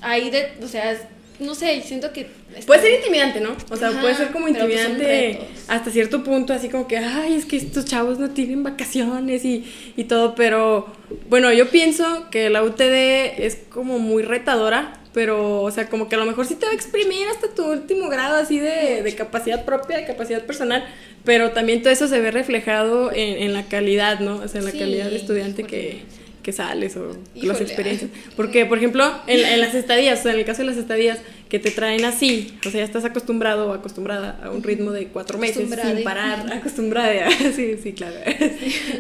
ahí 0.00 0.30
de, 0.30 0.52
o 0.62 0.68
sea, 0.68 0.96
no 1.40 1.54
sé, 1.54 1.80
siento 1.82 2.12
que... 2.12 2.22
está- 2.54 2.66
Puede 2.66 2.80
ser 2.82 2.94
intimidante, 2.94 3.40
¿no? 3.40 3.56
O 3.70 3.76
sea, 3.76 3.88
Ajá, 3.88 4.00
puede 4.00 4.14
ser 4.14 4.28
como 4.32 4.46
pues 4.46 4.56
intimidante 4.56 5.38
hasta 5.68 5.90
cierto 5.90 6.24
punto, 6.24 6.52
así 6.52 6.68
como 6.68 6.88
que, 6.88 6.96
ay, 6.98 7.34
es 7.34 7.46
que 7.46 7.56
estos 7.56 7.84
chavos 7.84 8.18
no 8.18 8.30
tienen 8.30 8.62
vacaciones 8.62 9.44
y, 9.44 9.64
y 9.96 10.04
todo, 10.04 10.34
pero 10.34 10.86
bueno, 11.28 11.52
yo 11.52 11.68
pienso 11.70 12.28
que 12.30 12.50
la 12.50 12.62
UTD 12.62 13.40
es 13.44 13.58
como 13.68 13.98
muy 13.98 14.22
retadora, 14.22 14.94
pero, 15.14 15.62
o 15.62 15.70
sea, 15.70 15.88
como 15.88 16.08
que 16.08 16.14
a 16.16 16.18
lo 16.18 16.26
mejor 16.26 16.46
sí 16.46 16.54
te 16.54 16.66
va 16.66 16.72
a 16.72 16.74
exprimir 16.74 17.26
hasta 17.28 17.54
tu 17.54 17.64
último 17.70 18.08
grado 18.08 18.36
así 18.36 18.58
de, 18.60 19.02
de 19.02 19.14
capacidad 19.14 19.64
propia, 19.64 19.96
de 19.98 20.06
capacidad 20.06 20.44
personal, 20.44 20.84
pero 21.24 21.50
también 21.52 21.82
todo 21.82 21.92
eso 21.92 22.08
se 22.08 22.20
ve 22.20 22.30
reflejado 22.30 23.10
en, 23.12 23.42
en 23.42 23.52
la 23.52 23.64
calidad, 23.64 24.20
¿no? 24.20 24.36
O 24.36 24.48
sea, 24.48 24.58
en 24.60 24.66
la 24.66 24.72
Sí, 24.72 24.78
calidad 24.78 25.10
de 25.10 25.16
estudiante 25.16 25.64
que, 25.64 26.02
que 26.48 26.52
sales 26.54 26.96
o 26.96 27.14
las 27.34 27.60
experiencias. 27.60 28.10
Porque, 28.36 28.64
por 28.64 28.78
ejemplo, 28.78 29.04
en, 29.26 29.44
en 29.44 29.60
las 29.60 29.74
estadías, 29.74 30.20
o 30.20 30.22
sea, 30.22 30.32
en 30.32 30.38
el 30.38 30.46
caso 30.46 30.62
de 30.62 30.68
las 30.68 30.78
estadías, 30.78 31.18
que 31.50 31.58
te 31.58 31.70
traen 31.70 32.06
así, 32.06 32.54
o 32.66 32.70
sea, 32.70 32.80
ya 32.80 32.84
estás 32.84 33.04
acostumbrado 33.04 33.68
o 33.68 33.72
acostumbrada 33.74 34.40
a 34.42 34.50
un 34.50 34.62
ritmo 34.62 34.92
de 34.92 35.08
cuatro 35.08 35.36
meses 35.36 35.68
sin 35.68 36.04
parar, 36.04 36.50
acostumbrada, 36.58 37.28
sí, 37.54 37.76
sí, 37.82 37.92
claro. 37.92 38.16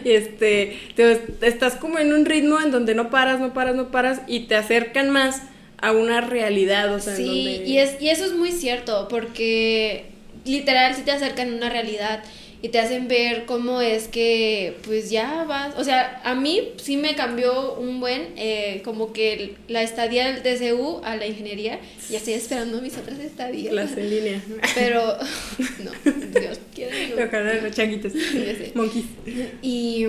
Y 0.04 0.10
este, 0.10 0.76
te- 0.94 1.20
estás 1.40 1.76
como 1.76 1.98
en 1.98 2.12
un 2.12 2.26
ritmo 2.26 2.60
en 2.60 2.70
donde 2.70 2.94
no 2.94 3.08
paras, 3.08 3.40
no 3.40 3.54
paras, 3.54 3.74
no 3.76 3.90
paras 3.90 4.20
y 4.26 4.40
te 4.40 4.54
acercan 4.54 5.08
más 5.08 5.40
a 5.80 5.92
una 5.92 6.20
realidad, 6.20 6.94
o 6.94 7.00
sea, 7.00 7.12
en 7.12 7.16
Sí, 7.16 7.24
donde... 7.54 7.66
y, 7.70 7.78
es, 7.78 8.02
y 8.02 8.10
eso 8.10 8.26
es 8.26 8.32
muy 8.34 8.52
cierto, 8.52 9.08
porque 9.08 10.06
literal 10.44 10.94
sí 10.94 11.02
te 11.02 11.12
acercan 11.12 11.52
a 11.52 11.56
una 11.56 11.70
realidad 11.70 12.22
y 12.60 12.70
te 12.70 12.80
hacen 12.80 13.06
ver 13.06 13.44
cómo 13.46 13.80
es 13.80 14.08
que 14.08 14.76
pues 14.84 15.10
ya 15.10 15.44
vas, 15.44 15.74
o 15.76 15.84
sea, 15.84 16.20
a 16.24 16.34
mí 16.34 16.70
sí 16.76 16.96
me 16.96 17.14
cambió 17.14 17.74
un 17.74 18.00
buen, 18.00 18.32
eh, 18.36 18.82
como 18.84 19.12
que 19.12 19.54
la 19.68 19.82
estadía 19.82 20.32
del 20.32 20.42
DCU 20.42 21.00
a 21.04 21.14
la 21.16 21.26
ingeniería, 21.26 21.78
ya 22.10 22.18
estoy 22.18 22.34
esperando 22.34 22.80
mis 22.80 22.96
otras 22.96 23.20
estadías, 23.20 23.72
Las 23.72 23.96
en 23.96 24.10
línea. 24.10 24.42
pero 24.74 25.00
no, 25.84 25.90
Dios 26.40 26.58
quiera, 26.74 26.96
no. 27.16 27.24
Ojalá 27.24 27.54
los 27.54 27.72
changuitos. 27.74 28.12
Monkeys. 28.74 29.06
Y, 29.62 30.06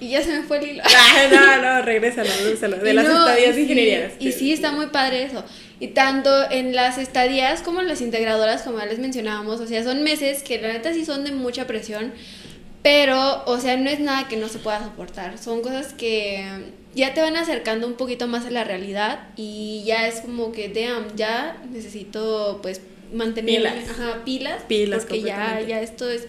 y 0.00 0.10
ya 0.10 0.22
se 0.22 0.36
me 0.36 0.42
fue 0.42 0.58
el 0.58 0.70
hilo. 0.70 0.82
Ah, 0.84 1.28
no, 1.30 1.62
no, 1.62 1.82
regrésalo, 1.82 2.28
regrésalo. 2.40 2.76
De 2.76 2.90
Y 2.90 2.92
las 2.92 3.04
no, 3.06 3.28
estadías 3.28 3.54
sí, 3.54 4.26
Y 4.26 4.32
sí, 4.32 4.52
está 4.52 4.72
muy 4.72 4.86
padre 4.88 5.22
eso. 5.24 5.44
Y 5.82 5.88
tanto 5.88 6.30
en 6.48 6.76
las 6.76 6.96
estadías 6.96 7.60
como 7.60 7.80
en 7.80 7.88
las 7.88 8.00
integradoras, 8.00 8.62
como 8.62 8.78
ya 8.78 8.86
les 8.86 9.00
mencionábamos, 9.00 9.58
o 9.60 9.66
sea, 9.66 9.82
son 9.82 10.04
meses 10.04 10.44
que 10.44 10.62
la 10.62 10.72
neta 10.72 10.94
sí 10.94 11.04
son 11.04 11.24
de 11.24 11.32
mucha 11.32 11.66
presión, 11.66 12.12
pero, 12.84 13.42
o 13.46 13.58
sea, 13.58 13.76
no 13.76 13.90
es 13.90 13.98
nada 13.98 14.28
que 14.28 14.36
no 14.36 14.46
se 14.46 14.60
pueda 14.60 14.80
soportar. 14.84 15.38
Son 15.38 15.60
cosas 15.60 15.92
que 15.92 16.46
ya 16.94 17.14
te 17.14 17.20
van 17.20 17.34
acercando 17.34 17.88
un 17.88 17.94
poquito 17.94 18.28
más 18.28 18.46
a 18.46 18.50
la 18.50 18.62
realidad 18.62 19.26
y 19.34 19.82
ya 19.84 20.06
es 20.06 20.20
como 20.20 20.52
que, 20.52 20.68
damn, 20.68 21.16
ya 21.16 21.60
necesito, 21.68 22.60
pues, 22.62 22.80
mantener 23.12 23.56
Pilas. 23.56 23.90
Ajá, 23.90 24.24
pilas. 24.24 24.62
Pilas 24.68 25.00
Porque 25.04 25.22
ya, 25.22 25.60
ya 25.66 25.80
esto 25.80 26.08
es, 26.08 26.28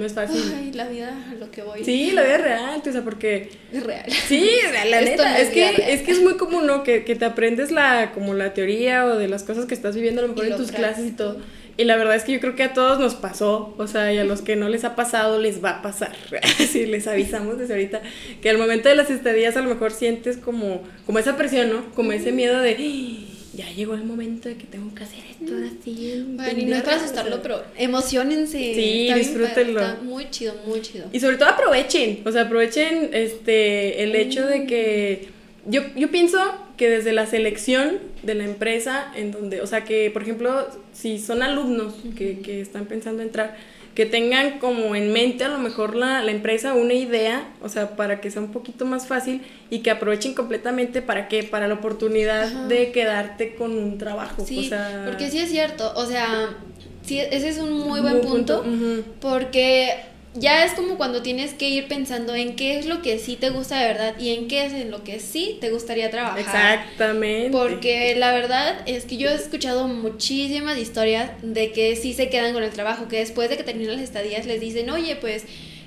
No 0.00 0.06
es 0.06 0.14
fácil. 0.14 0.42
ay, 0.56 0.72
la 0.72 0.88
vida 0.88 1.14
a 1.30 1.34
lo 1.34 1.50
que 1.50 1.62
voy 1.62 1.84
Sí, 1.84 2.10
la 2.12 2.22
vida 2.22 2.38
real, 2.38 2.82
o 2.86 2.92
sea, 2.92 3.02
porque 3.02 3.50
es 3.72 3.82
real. 3.84 4.04
Sí, 4.10 4.48
la, 4.88 5.00
neta, 5.02 5.38
es 5.38 5.48
es 5.48 5.54
que, 5.54 5.72
real. 5.72 5.90
es 5.90 6.00
que 6.02 6.12
es 6.12 6.22
muy 6.22 6.36
común, 6.38 6.66
¿no? 6.66 6.82
Que, 6.82 7.04
que 7.04 7.14
te 7.16 7.26
aprendes 7.26 7.70
la, 7.70 8.12
como 8.12 8.32
la 8.34 8.54
teoría 8.54 9.04
o 9.04 9.16
de 9.18 9.28
las 9.28 9.42
cosas 9.44 9.66
que 9.66 9.74
estás 9.74 9.94
viviendo 9.94 10.20
a 10.20 10.22
lo 10.26 10.28
mejor 10.32 10.46
en 10.46 10.56
tus 10.56 10.72
clases 10.72 11.06
y 11.06 11.12
todo. 11.12 11.36
Y 11.76 11.84
la 11.84 11.96
verdad 11.96 12.14
es 12.16 12.24
que 12.24 12.32
yo 12.32 12.40
creo 12.40 12.56
que 12.56 12.62
a 12.64 12.72
todos 12.74 12.98
nos 12.98 13.14
pasó, 13.14 13.74
o 13.78 13.86
sea, 13.86 14.12
y 14.12 14.18
a 14.18 14.24
los 14.24 14.42
que 14.42 14.54
no 14.56 14.68
les 14.68 14.84
ha 14.84 14.96
pasado 14.96 15.38
les 15.38 15.62
va 15.64 15.70
a 15.70 15.82
pasar. 15.82 16.12
Sí, 16.70 16.86
les 16.86 17.06
avisamos 17.06 17.58
desde 17.58 17.74
ahorita 17.74 18.00
que 18.42 18.50
al 18.50 18.58
momento 18.58 18.88
de 18.88 18.94
las 18.96 19.10
estadías 19.10 19.56
a 19.56 19.60
lo 19.62 19.68
mejor 19.68 19.90
sientes 19.92 20.36
como, 20.36 20.82
como 21.06 21.18
esa 21.18 21.36
presión, 21.36 21.70
¿no? 21.70 21.84
Como 21.94 22.12
ese 22.12 22.32
miedo 22.32 22.60
de, 22.60 22.72
"Ah, 22.78 23.39
ya 23.52 23.70
llegó 23.72 23.94
el 23.94 24.04
momento 24.04 24.48
de 24.48 24.56
que 24.56 24.64
tengo 24.64 24.94
que 24.94 25.04
hacer 25.04 25.20
esto 25.30 25.52
así. 25.56 26.12
en 26.12 26.36
Bueno, 26.36 26.58
y 26.58 26.64
no 26.66 26.76
es 26.76 26.82
para 26.82 26.82
pendeja", 26.82 26.82
o 26.82 26.84
sea. 26.84 26.96
asustarlo, 26.96 27.42
pero 27.42 27.62
emocionense. 27.76 28.58
Sí, 28.58 29.08
Está 29.08 29.16
disfrútenlo. 29.16 29.80
Está 29.80 30.02
muy 30.02 30.30
chido, 30.30 30.54
muy 30.66 30.80
chido. 30.80 31.06
Y 31.12 31.20
sobre 31.20 31.36
todo 31.36 31.48
aprovechen, 31.48 32.20
o 32.24 32.32
sea, 32.32 32.42
aprovechen 32.42 33.10
este 33.12 34.02
el 34.02 34.14
hecho 34.14 34.46
de 34.46 34.66
que 34.66 35.28
yo, 35.66 35.82
yo 35.96 36.10
pienso 36.10 36.38
que 36.76 36.88
desde 36.88 37.12
la 37.12 37.26
selección 37.26 37.98
de 38.22 38.34
la 38.34 38.44
empresa, 38.44 39.12
en 39.14 39.32
donde, 39.32 39.60
o 39.60 39.66
sea, 39.66 39.84
que 39.84 40.10
por 40.10 40.22
ejemplo, 40.22 40.68
si 40.92 41.18
son 41.18 41.42
alumnos 41.42 41.94
que, 42.16 42.38
que 42.38 42.60
están 42.60 42.86
pensando 42.86 43.22
entrar, 43.22 43.56
que 44.00 44.06
tengan 44.06 44.60
como 44.60 44.94
en 44.94 45.12
mente 45.12 45.44
a 45.44 45.48
lo 45.48 45.58
mejor 45.58 45.94
la, 45.94 46.22
la 46.22 46.30
empresa 46.30 46.72
una 46.72 46.94
idea, 46.94 47.46
o 47.60 47.68
sea, 47.68 47.96
para 47.96 48.22
que 48.22 48.30
sea 48.30 48.40
un 48.40 48.50
poquito 48.50 48.86
más 48.86 49.06
fácil 49.06 49.42
y 49.68 49.80
que 49.80 49.90
aprovechen 49.90 50.32
completamente 50.32 51.02
para 51.02 51.28
qué, 51.28 51.42
para 51.42 51.68
la 51.68 51.74
oportunidad 51.74 52.44
Ajá. 52.44 52.66
de 52.66 52.92
quedarte 52.92 53.56
con 53.56 53.76
un 53.76 53.98
trabajo. 53.98 54.42
Sí, 54.46 54.60
o 54.60 54.68
sea, 54.70 55.02
porque 55.04 55.28
sí 55.28 55.40
es 55.40 55.50
cierto, 55.50 55.92
o 55.96 56.06
sea, 56.06 56.56
sí, 57.02 57.20
ese 57.20 57.50
es 57.50 57.58
un 57.58 57.74
muy 57.74 58.00
Muy 58.00 58.00
buen 58.00 58.22
punto, 58.22 58.64
porque 59.20 59.98
ya 60.34 60.64
es 60.64 60.72
como 60.72 60.96
cuando 60.96 61.22
tienes 61.22 61.54
que 61.54 61.68
ir 61.68 61.88
pensando 61.88 62.34
en 62.34 62.54
qué 62.54 62.78
es 62.78 62.86
lo 62.86 63.02
que 63.02 63.18
sí 63.18 63.36
te 63.36 63.50
gusta 63.50 63.80
de 63.80 63.86
verdad 63.86 64.14
y 64.18 64.34
en 64.34 64.46
qué 64.46 64.64
es 64.64 64.72
en 64.72 64.90
lo 64.90 65.02
que 65.02 65.18
sí 65.18 65.58
te 65.60 65.70
gustaría 65.70 66.10
trabajar. 66.10 66.38
Exactamente. 66.38 67.50
Porque 67.50 68.14
la 68.16 68.32
verdad 68.32 68.82
es 68.86 69.06
que 69.06 69.16
yo 69.16 69.28
he 69.28 69.34
escuchado 69.34 69.88
muchísimas 69.88 70.78
historias 70.78 71.30
de 71.42 71.72
que 71.72 71.96
sí 71.96 72.12
se 72.12 72.28
quedan 72.28 72.52
con 72.52 72.62
el 72.62 72.70
trabajo, 72.70 73.08
que 73.08 73.18
después 73.18 73.50
de 73.50 73.56
que 73.56 73.64
terminan 73.64 73.96
las 73.96 74.04
estadías 74.04 74.46
les 74.46 74.60
dicen, 74.60 74.88
oye, 74.90 75.16
pues 75.16 75.44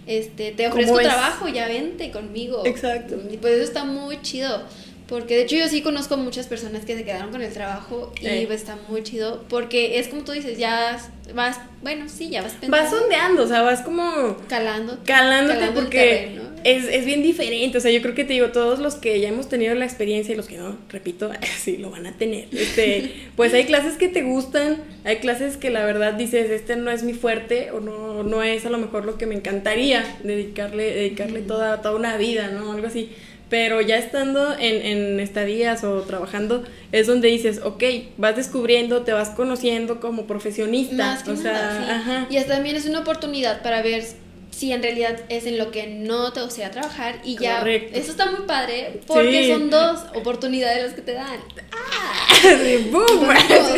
este, 0.08 0.52
te 0.52 0.64
¿Cómo 0.64 0.74
ofrezco 0.74 1.00
trabajo, 1.00 1.48
ya 1.48 1.68
vente 1.68 2.12
conmigo. 2.12 2.66
Exacto. 2.66 3.16
Y 3.32 3.38
pues 3.38 3.54
eso 3.54 3.64
está 3.64 3.86
muy 3.86 4.22
chido. 4.22 4.64
Porque 5.07 5.36
de 5.36 5.43
hecho 5.43 5.55
yo 5.57 5.67
sí 5.67 5.81
conozco 5.81 6.17
muchas 6.17 6.48
personas 6.48 6.86
que 6.86 6.95
se 6.95 7.03
quedaron 7.03 7.31
con 7.31 7.41
el 7.41 7.51
trabajo 7.51 8.12
y 8.22 8.25
Eh. 8.27 8.48
está 8.51 8.77
muy 8.89 9.03
chido. 9.03 9.43
Porque 9.50 10.00
es 10.00 10.07
como 10.07 10.24
tú 10.24 10.31
dices, 10.31 10.57
ya 10.57 10.98
vas, 11.36 11.60
bueno, 11.81 12.05
sí, 12.07 12.29
ya 12.29 12.41
vas 12.41 12.53
Vas 12.53 12.60
pensando, 12.62 12.98
sondeando, 13.00 13.43
o 13.43 13.48
sea, 13.48 13.62
vas 13.62 13.81
como 13.81 14.38
calando. 14.48 14.98
calándote 15.05 15.05
calando 15.05 15.53
el 15.53 15.74
porque 15.74 16.00
terreno. 16.00 16.43
es, 16.63 16.86
es, 16.86 17.05
bien 17.05 17.22
diferente. 17.22 17.77
O 17.77 17.81
sea, 17.81 17.91
yo 17.91 18.01
creo 18.01 18.15
que 18.15 18.24
te 18.24 18.33
digo, 18.33 18.50
todos 18.50 18.79
los 18.79 18.95
que 18.95 19.19
ya 19.19 19.27
hemos 19.29 19.50
tenido 19.50 19.75
la 19.75 19.86
experiencia 19.86 20.33
y 20.33 20.38
los 20.38 20.48
que 20.48 20.57
no, 20.57 20.77
repito, 20.89 21.31
sí 21.60 21.77
lo 21.77 21.89
van 21.91 22.07
a 22.07 22.13
tener. 22.17 22.48
Este, 22.53 23.13
pues 23.36 23.53
hay 23.53 23.65
clases 23.65 23.95
que 23.98 24.07
te 24.07 24.22
gustan, 24.24 24.77
hay 25.03 25.17
clases 25.17 25.57
que 25.57 25.69
la 25.69 25.86
verdad 25.86 26.13
dices, 26.13 26.50
este 26.50 26.75
no 26.77 26.89
es 26.91 27.03
mi 27.03 27.13
fuerte 27.13 27.72
o 27.72 27.79
no, 27.81 28.24
no 28.24 28.41
es 28.41 28.65
a 28.65 28.69
lo 28.69 28.77
mejor 28.77 29.05
lo 29.05 29.17
que 29.17 29.25
me 29.25 29.36
encantaría 29.36 30.03
dedicarle, 30.24 30.93
dedicarle 30.93 31.41
toda, 31.41 31.81
toda 31.81 31.95
una 31.95 32.15
vida, 32.17 32.48
¿no? 32.50 32.72
Algo 32.72 32.88
así. 32.88 33.10
Pero 33.53 33.79
ya 33.81 33.98
estando 34.00 34.57
en, 34.57 34.83
en 34.83 35.19
estadías 35.19 35.83
o 35.83 36.01
trabajando, 36.01 36.63
es 36.91 37.05
donde 37.05 37.27
dices, 37.27 37.62
ok, 37.63 37.83
vas 38.17 38.36
descubriendo, 38.36 39.03
te 39.03 39.13
vas 39.13 39.29
conociendo 39.29 40.00
como 40.00 40.25
profesionista. 40.25 41.22
o 41.27 41.36
sea, 41.36 42.25
Y 42.31 42.41
también 42.45 42.77
es 42.77 42.88
una 42.88 43.01
oportunidad 43.01 43.62
para 43.62 43.83
ver 43.83 44.03
si 44.50 44.72
en 44.72 44.81
realidad 44.81 45.19
es 45.29 45.45
en 45.45 45.60
lo 45.60 45.69
que 45.69 45.86
no 45.86 46.33
te 46.33 46.41
gustaría 46.41 46.72
trabajar 46.72 47.19
y 47.24 47.38
ya 47.38 47.62
eso 47.62 48.10
está 48.10 48.31
muy 48.31 48.48
padre 48.48 49.01
porque 49.05 49.51
son 49.51 49.69
dos 49.69 50.00
oportunidades 50.15 50.86
las 50.86 50.93
que 50.93 51.01
te 51.01 51.13
dan 51.13 51.39
¡Ah! 51.72 52.27
boom. 52.91 53.27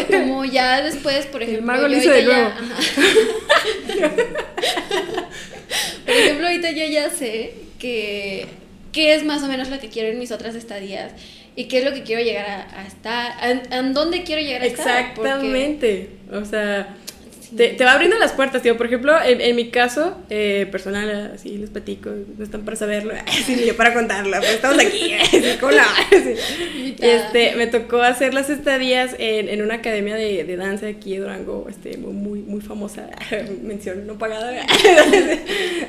Como, 0.10 0.46
ya 0.46 0.84
después 0.84 1.26
por 1.26 1.44
ejemplo 1.44 1.60
El 1.60 1.66
mago 1.66 1.90
lo 1.90 1.98
hizo 1.98 2.12
de 2.12 2.24
nuevo. 2.24 2.50
por 6.06 6.16
ejemplo 6.16 6.48
ahorita 6.48 6.72
yo 6.72 6.86
ya 6.86 7.10
sé 7.10 7.56
que 7.78 8.64
qué 8.96 9.14
es 9.14 9.26
más 9.26 9.44
o 9.44 9.48
menos 9.48 9.70
lo 9.70 9.78
que 9.78 9.90
quiero 9.90 10.08
en 10.08 10.18
mis 10.18 10.32
otras 10.32 10.56
estadías 10.56 11.12
y 11.54 11.66
qué 11.66 11.80
es 11.80 11.84
lo 11.84 11.94
que 11.94 12.04
quiero 12.04 12.24
llegar 12.24 12.46
a, 12.74 12.88
estar 12.88 13.34
en, 13.70 13.94
dónde 13.94 14.24
quiero 14.24 14.42
llegar 14.42 14.62
a 14.62 14.66
estar 14.66 15.10
exactamente. 15.10 16.12
O 16.32 16.46
sea 16.46 16.96
te, 17.56 17.84
va 17.84 17.94
abriendo 17.94 18.18
las 18.18 18.34
puertas, 18.34 18.62
tío. 18.62 18.78
Por 18.78 18.88
ejemplo, 18.88 19.14
en, 19.24 19.56
mi 19.56 19.70
caso 19.70 20.18
eh, 20.30 20.68
personal, 20.72 21.32
así 21.34 21.58
les 21.58 21.70
platico, 21.70 22.10
no 22.38 22.44
están 22.44 22.64
para 22.64 22.78
saberlo, 22.78 23.14
así 23.28 23.56
ni 23.56 23.66
yo 23.66 23.76
para 23.76 23.94
contarlo, 23.94 24.38
pero 24.40 24.54
estamos 24.54 24.80
aquí, 24.80 25.14
Este, 27.00 27.56
me 27.56 27.68
tocó 27.68 28.02
hacer 28.02 28.34
las 28.34 28.50
estadías 28.50 29.16
en, 29.20 29.50
en 29.50 29.62
una 29.62 29.76
academia 29.76 30.16
de, 30.16 30.44
de, 30.44 30.56
danza 30.56 30.88
aquí 30.88 31.14
de 31.14 31.20
Durango, 31.20 31.68
este, 31.70 31.98
muy, 31.98 32.40
muy 32.40 32.62
famosa, 32.62 33.10
mención 33.62 34.08
no 34.08 34.18
pagada, 34.18 34.66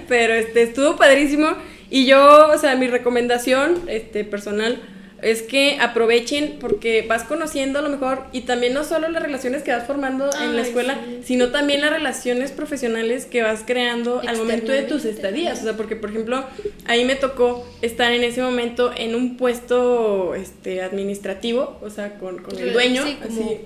pero 0.09 0.35
este, 0.35 0.63
estuvo 0.63 0.97
padrísimo. 0.97 1.49
Y 1.89 2.07
yo, 2.07 2.49
o 2.49 2.59
sea, 2.59 2.75
mi 2.75 2.89
recomendación 2.89 3.83
este, 3.89 4.25
personal 4.25 4.81
es 5.23 5.43
que 5.43 5.79
aprovechen 5.81 6.57
porque 6.61 7.03
vas 7.09 7.25
conociendo 7.25 7.79
a 7.79 7.83
lo 7.83 7.89
mejor 7.89 8.25
y 8.33 8.43
también 8.43 8.75
no 8.75 8.85
solo 8.85 9.09
las 9.09 9.23
relaciones 9.23 9.63
que 9.63 9.73
vas 9.73 9.87
formando 9.87 10.29
en 10.43 10.55
la 10.55 10.63
escuela, 10.63 10.99
sino 11.25 11.51
también 11.51 11.81
las 11.81 11.91
relaciones 11.91 12.53
profesionales 12.53 13.25
que 13.25 13.43
vas 13.43 13.63
creando 13.67 14.21
al 14.27 14.37
momento 14.37 14.73
de 14.73 14.83
tus 14.83 15.05
estadías, 15.05 15.61
o 15.61 15.65
sea, 15.65 15.77
porque 15.77 15.97
por 15.97 16.11
ejemplo, 16.11 16.45
ahí 16.87 17.05
me 17.05 17.15
tocó 17.15 17.67
estar 17.81 18.13
en 18.13 18.25
ese 18.25 18.43
momento 18.43 18.93
en 18.97 19.15
un 19.15 19.37
puesto 19.37 20.35
este 20.35 20.83
administrativo, 20.83 21.79
o 21.81 21.89
sea, 21.89 22.19
con, 22.19 22.45
el 22.59 22.73
dueño, 22.73 23.05
sí, 23.05 23.19
así. 23.23 23.61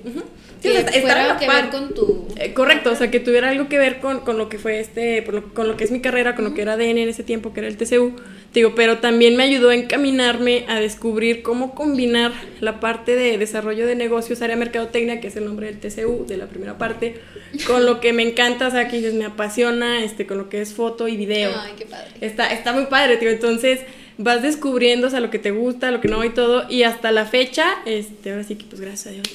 que 1.39 1.49
ver 1.49 1.71
con 1.71 1.95
tu 1.95 2.29
eh, 2.37 2.55
correcto, 2.55 2.93
o 2.93 2.97
sea, 2.97 3.11
que 3.11 3.19
tuviera 3.19 3.51
algo 3.51 3.69
que 3.69 3.79
ver 3.79 3.99
con, 3.99 4.21
con 4.21 4.39
lo 4.39 4.49
que 4.49 4.59
fue 4.59 4.79
este, 4.79 5.25
con 5.55 5.67
lo 5.67 5.77
que 5.77 5.85
es 5.85 5.91
mi 5.91 6.01
carrera, 6.01 6.37
con 6.37 6.45
lo 6.45 6.55
que 6.55 6.63
era 6.63 6.77
DN 6.77 7.03
en 7.03 7.09
ese 7.09 7.25
tiempo, 7.25 7.53
que 7.53 7.61
era 7.61 7.69
el 7.69 7.77
TCU 7.77 8.15
Digo, 8.53 8.75
pero 8.75 8.99
también 8.99 9.37
me 9.37 9.45
ayudó 9.45 9.71
a 9.71 9.75
encaminarme 9.77 10.65
a 10.69 10.81
descubrir 10.81 11.43
cómo 11.43 11.75
combinar 11.75 12.33
la 12.61 12.81
parte 12.81 13.15
de 13.15 13.39
desarrollo 13.39 13.87
de 13.87 13.95
negocios, 13.95 14.43
área 14.43 14.57
mercadotecnia, 14.57 15.21
que 15.21 15.29
es 15.29 15.37
el 15.37 15.45
nombre 15.45 15.73
del 15.73 15.79
TCU, 15.79 16.27
de 16.27 16.37
la 16.37 16.47
primera 16.47 16.77
parte, 16.77 17.21
con 17.67 17.87
lo 17.87 18.01
que 18.01 18.13
me 18.13 18.25
encanta, 18.25 18.67
o 18.67 18.71
sea, 18.71 18.89
que 18.89 19.13
me 19.13 19.25
apasiona, 19.25 20.03
este, 20.03 20.27
con 20.27 20.39
lo 20.39 20.49
que 20.49 20.61
es 20.61 20.75
foto 20.75 21.07
y 21.07 21.17
video. 21.17 21.53
Ay, 21.57 21.75
qué 21.79 21.87
padre. 21.87 22.11
Está, 22.21 22.53
está 22.53 22.73
muy 22.73 22.87
padre, 22.87 23.19
tío. 23.19 23.31
Entonces, 23.31 23.81
vas 24.23 24.43
descubriendo, 24.43 25.07
o 25.07 25.11
sea, 25.11 25.21
lo 25.21 25.31
que 25.31 25.39
te 25.39 25.51
gusta, 25.51 25.91
lo 25.91 26.03
que 26.03 26.09
no 26.09 26.23
y 26.25 26.29
todo, 26.29 26.67
y 26.69 26.83
hasta 26.83 27.11
la 27.11 27.25
fecha, 27.25 27.67
este, 27.87 28.33
ahora 28.33 28.45
sí 28.45 28.57
que 28.57 28.67
pues 28.67 28.81
gracias 28.81 29.07
a 29.07 29.11
Dios, 29.11 29.27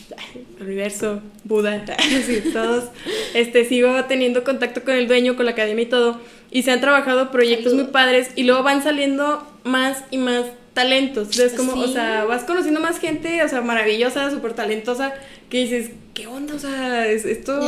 universo, 0.61 1.21
Buda, 1.43 1.83
sí, 2.25 2.43
todos, 2.53 2.85
este, 3.33 3.65
sigo 3.65 4.05
teniendo 4.05 4.43
contacto 4.43 4.83
con 4.83 4.93
el 4.93 5.07
dueño, 5.07 5.35
con 5.35 5.45
la 5.45 5.53
academia 5.53 5.83
y 5.83 5.87
todo, 5.87 6.21
y 6.55 6.63
se 6.63 6.71
han 6.71 6.79
trabajado 6.79 7.31
proyectos 7.31 7.73
muy 7.73 7.83
padres 7.87 8.29
y 8.37 8.43
luego 8.43 8.63
van 8.63 8.81
saliendo 8.81 9.45
más 9.65 10.05
y 10.09 10.17
más 10.17 10.45
talentos. 10.73 11.27
Entonces, 11.31 11.51
como, 11.51 11.73
o 11.73 11.87
sea, 11.89 12.23
vas 12.23 12.45
conociendo 12.45 12.79
más 12.79 12.97
gente, 12.97 13.43
o 13.43 13.49
sea, 13.49 13.59
maravillosa, 13.59 14.31
súper 14.31 14.53
talentosa, 14.53 15.13
que 15.49 15.57
dices, 15.57 15.91
¿qué 16.13 16.27
onda? 16.27 16.55
O 16.55 16.59
sea, 16.59 17.07
es, 17.07 17.25
esto, 17.25 17.59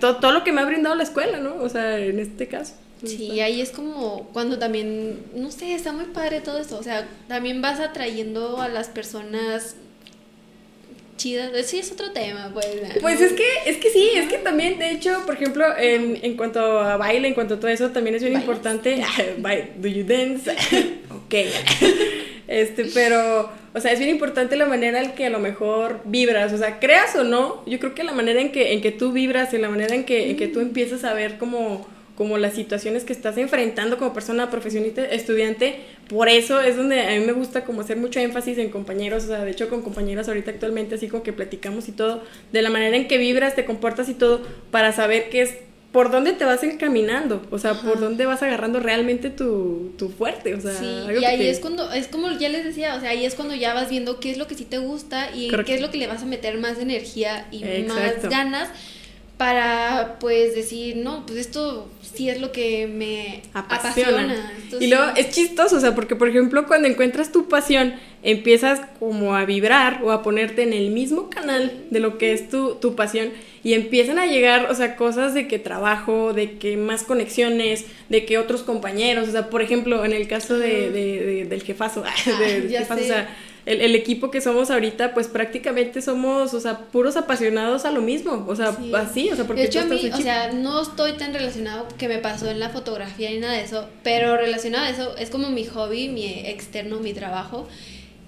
todo, 0.00 0.16
todo, 0.16 0.32
lo 0.32 0.44
que 0.44 0.50
me 0.50 0.62
ha 0.62 0.64
brindado 0.64 0.94
la 0.94 1.02
escuela, 1.02 1.40
¿no? 1.40 1.56
O 1.56 1.68
sea, 1.68 1.98
en 1.98 2.20
este 2.20 2.48
caso. 2.48 2.72
Sí, 3.04 3.38
ahí 3.40 3.60
es 3.60 3.70
como 3.70 4.30
cuando 4.32 4.58
también, 4.58 5.18
no 5.36 5.50
sé, 5.50 5.74
está 5.74 5.92
muy 5.92 6.06
padre 6.06 6.40
todo 6.40 6.56
esto. 6.56 6.78
O 6.78 6.82
sea, 6.82 7.06
también 7.28 7.60
vas 7.60 7.80
atrayendo 7.80 8.62
a 8.62 8.68
las 8.68 8.88
personas 8.88 9.76
chidas. 11.20 11.66
Sí, 11.66 11.78
es 11.78 11.92
otro 11.92 12.12
tema, 12.12 12.50
pues. 12.52 12.66
Pues 13.00 13.20
es 13.20 13.32
que, 13.32 13.46
es 13.66 13.76
que 13.76 13.90
sí, 13.90 14.10
es 14.14 14.28
que 14.28 14.38
también, 14.38 14.78
de 14.78 14.90
hecho, 14.90 15.22
por 15.26 15.34
ejemplo, 15.34 15.66
en, 15.76 16.18
en 16.22 16.36
cuanto 16.36 16.80
a 16.80 16.96
baile, 16.96 17.28
en 17.28 17.34
cuanto 17.34 17.54
a 17.54 17.60
todo 17.60 17.68
eso, 17.68 17.90
también 17.90 18.16
es 18.16 18.22
bien 18.22 18.34
importante. 18.34 19.02
¿Do 19.76 19.88
you 19.88 20.04
dance? 20.04 20.50
ok. 21.10 21.34
Este, 22.48 22.86
pero, 22.86 23.50
o 23.74 23.80
sea, 23.80 23.92
es 23.92 23.98
bien 23.98 24.10
importante 24.10 24.56
la 24.56 24.66
manera 24.66 25.00
en 25.00 25.12
que 25.12 25.26
a 25.26 25.30
lo 25.30 25.38
mejor 25.38 26.00
vibras, 26.04 26.52
o 26.52 26.58
sea, 26.58 26.80
creas 26.80 27.14
o 27.14 27.22
no, 27.22 27.62
yo 27.66 27.78
creo 27.78 27.94
que 27.94 28.02
la 28.02 28.12
manera 28.12 28.40
en 28.40 28.50
que, 28.50 28.72
en 28.72 28.80
que 28.80 28.90
tú 28.90 29.12
vibras 29.12 29.54
y 29.54 29.58
la 29.58 29.68
manera 29.68 29.94
en 29.94 30.04
que, 30.04 30.30
en 30.30 30.36
que 30.36 30.48
tú 30.48 30.58
empiezas 30.58 31.04
a 31.04 31.14
ver 31.14 31.38
como 31.38 31.86
como 32.20 32.36
las 32.36 32.52
situaciones 32.52 33.04
que 33.04 33.14
estás 33.14 33.38
enfrentando 33.38 33.96
como 33.96 34.12
persona 34.12 34.50
profesionista, 34.50 35.02
estudiante, 35.02 35.76
por 36.06 36.28
eso 36.28 36.60
es 36.60 36.76
donde 36.76 37.00
a 37.00 37.18
mí 37.18 37.24
me 37.24 37.32
gusta 37.32 37.64
como 37.64 37.80
hacer 37.80 37.96
mucho 37.96 38.20
énfasis 38.20 38.58
en 38.58 38.68
compañeros, 38.68 39.24
o 39.24 39.28
sea, 39.28 39.42
de 39.42 39.52
hecho 39.52 39.70
con 39.70 39.80
compañeras 39.80 40.28
ahorita 40.28 40.50
actualmente 40.50 40.96
así 40.96 41.08
como 41.08 41.22
que 41.22 41.32
platicamos 41.32 41.88
y 41.88 41.92
todo, 41.92 42.22
de 42.52 42.60
la 42.60 42.68
manera 42.68 42.94
en 42.94 43.08
que 43.08 43.16
vibras, 43.16 43.54
te 43.54 43.64
comportas 43.64 44.10
y 44.10 44.12
todo, 44.12 44.42
para 44.70 44.92
saber 44.92 45.30
qué 45.30 45.40
es 45.40 45.54
por 45.92 46.10
dónde 46.10 46.34
te 46.34 46.44
vas 46.44 46.62
encaminando, 46.62 47.40
o 47.50 47.58
sea, 47.58 47.80
por 47.80 47.98
dónde 47.98 48.26
vas 48.26 48.42
agarrando 48.42 48.80
realmente 48.80 49.30
tu, 49.30 49.94
tu 49.96 50.10
fuerte, 50.10 50.54
o 50.54 50.60
sea, 50.60 50.74
sí, 50.74 50.84
y 51.18 51.24
ahí 51.24 51.46
es 51.46 51.58
cuando, 51.58 51.90
es 51.90 52.06
como 52.06 52.30
ya 52.32 52.50
les 52.50 52.66
decía, 52.66 52.96
o 52.96 53.00
sea, 53.00 53.08
ahí 53.08 53.24
es 53.24 53.34
cuando 53.34 53.54
ya 53.54 53.72
vas 53.72 53.88
viendo 53.88 54.20
qué 54.20 54.30
es 54.30 54.36
lo 54.36 54.46
que 54.46 54.56
sí 54.56 54.66
te 54.66 54.76
gusta 54.76 55.34
y 55.34 55.48
qué 55.64 55.74
es 55.74 55.80
lo 55.80 55.90
que 55.90 55.96
le 55.96 56.06
vas 56.06 56.22
a 56.22 56.26
meter 56.26 56.58
más 56.58 56.78
energía 56.78 57.46
y 57.50 57.64
más 57.84 58.22
ganas 58.28 58.68
para 59.40 60.18
pues 60.20 60.54
decir, 60.54 60.96
no, 60.96 61.24
pues 61.24 61.38
esto 61.38 61.88
sí 62.02 62.28
es 62.28 62.42
lo 62.42 62.52
que 62.52 62.86
me 62.86 63.40
apasiona. 63.54 64.52
y 64.78 64.88
luego 64.88 65.12
es 65.16 65.30
chistoso, 65.30 65.76
o 65.78 65.80
sea, 65.80 65.94
porque 65.94 66.14
por 66.14 66.28
ejemplo 66.28 66.66
cuando 66.66 66.86
encuentras 66.88 67.32
tu 67.32 67.48
pasión, 67.48 67.94
empiezas 68.22 68.82
como 68.98 69.34
a 69.34 69.46
vibrar 69.46 70.02
o 70.04 70.10
a 70.10 70.22
ponerte 70.22 70.62
en 70.62 70.74
el 70.74 70.90
mismo 70.90 71.30
canal 71.30 71.72
de 71.88 72.00
lo 72.00 72.18
que 72.18 72.34
es 72.34 72.50
tu, 72.50 72.74
tu 72.74 72.94
pasión 72.94 73.30
y 73.62 73.74
empiezan 73.74 74.18
a 74.18 74.26
llegar, 74.26 74.70
o 74.70 74.74
sea, 74.74 74.96
cosas 74.96 75.34
de 75.34 75.46
que 75.46 75.58
trabajo, 75.58 76.32
de 76.32 76.58
que 76.58 76.76
más 76.76 77.02
conexiones, 77.02 77.84
de 78.08 78.24
que 78.24 78.38
otros 78.38 78.62
compañeros, 78.62 79.28
o 79.28 79.32
sea, 79.32 79.50
por 79.50 79.62
ejemplo, 79.62 80.04
en 80.04 80.12
el 80.12 80.28
caso 80.28 80.58
de, 80.58 80.90
de, 80.90 81.44
del 81.44 81.62
jefazo, 81.62 82.02
del 82.38 82.70
jefazo 82.70 83.02
o 83.02 83.04
sea, 83.04 83.36
el, 83.66 83.94
equipo 83.94 84.30
que 84.30 84.40
somos 84.40 84.70
ahorita, 84.70 85.12
pues 85.12 85.28
prácticamente 85.28 86.00
somos, 86.00 86.54
o 86.54 86.60
sea, 86.60 86.78
puros 86.78 87.16
apasionados 87.16 87.84
a 87.84 87.90
lo 87.90 88.00
mismo, 88.00 88.46
o 88.48 88.56
sea, 88.56 88.76
así, 88.94 89.30
o 89.30 89.36
sea, 89.36 89.44
porque... 89.44 89.62
De 89.62 89.68
hecho, 89.68 89.80
a 89.80 89.84
mí, 89.84 90.10
o 90.12 90.16
sea, 90.16 90.52
no 90.52 90.80
estoy 90.80 91.12
tan 91.12 91.34
relacionado 91.34 91.86
que 91.98 92.08
me 92.08 92.18
pasó 92.18 92.50
en 92.50 92.58
la 92.58 92.70
fotografía 92.70 93.30
ni 93.30 93.38
nada 93.38 93.54
de 93.54 93.64
eso, 93.64 93.86
pero 94.02 94.36
relacionado 94.36 94.86
a 94.86 94.90
eso 94.90 95.16
es 95.18 95.30
como 95.30 95.50
mi 95.50 95.66
hobby, 95.66 96.08
mi 96.08 96.26
externo, 96.26 96.98
mi 97.00 97.12
trabajo. 97.12 97.68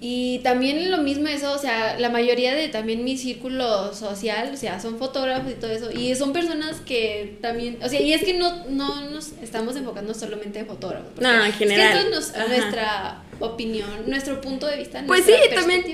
Y 0.05 0.39
también 0.39 0.91
lo 0.91 0.97
mismo 0.97 1.29
eso, 1.29 1.53
o 1.53 1.57
sea, 1.57 1.97
la 1.97 2.09
mayoría 2.09 2.53
de 2.53 2.67
también 2.67 3.05
mi 3.05 3.17
círculo 3.17 3.93
social, 3.93 4.51
o 4.53 4.57
sea, 4.57 4.77
son 4.81 4.99
fotógrafos 4.99 5.53
y 5.53 5.55
todo 5.55 5.71
eso. 5.71 5.91
Y 5.97 6.13
son 6.15 6.33
personas 6.33 6.81
que 6.81 7.37
también, 7.39 7.77
o 7.81 7.87
sea, 7.87 8.01
y 8.01 8.11
es 8.11 8.21
que 8.21 8.33
no, 8.33 8.65
no 8.65 9.09
nos 9.11 9.31
estamos 9.41 9.77
enfocando 9.77 10.13
solamente 10.13 10.59
en 10.59 10.65
fotógrafos. 10.65 11.21
No, 11.21 11.45
en 11.45 11.53
general. 11.53 11.97
Es 11.97 12.31
que 12.31 12.41
es 12.41 12.49
nuestra 12.49 13.23
opinión, 13.39 13.87
nuestro 14.07 14.41
punto 14.41 14.67
de 14.67 14.75
vista. 14.75 15.01
Pues 15.07 15.23
sí, 15.23 15.35
también, 15.55 15.85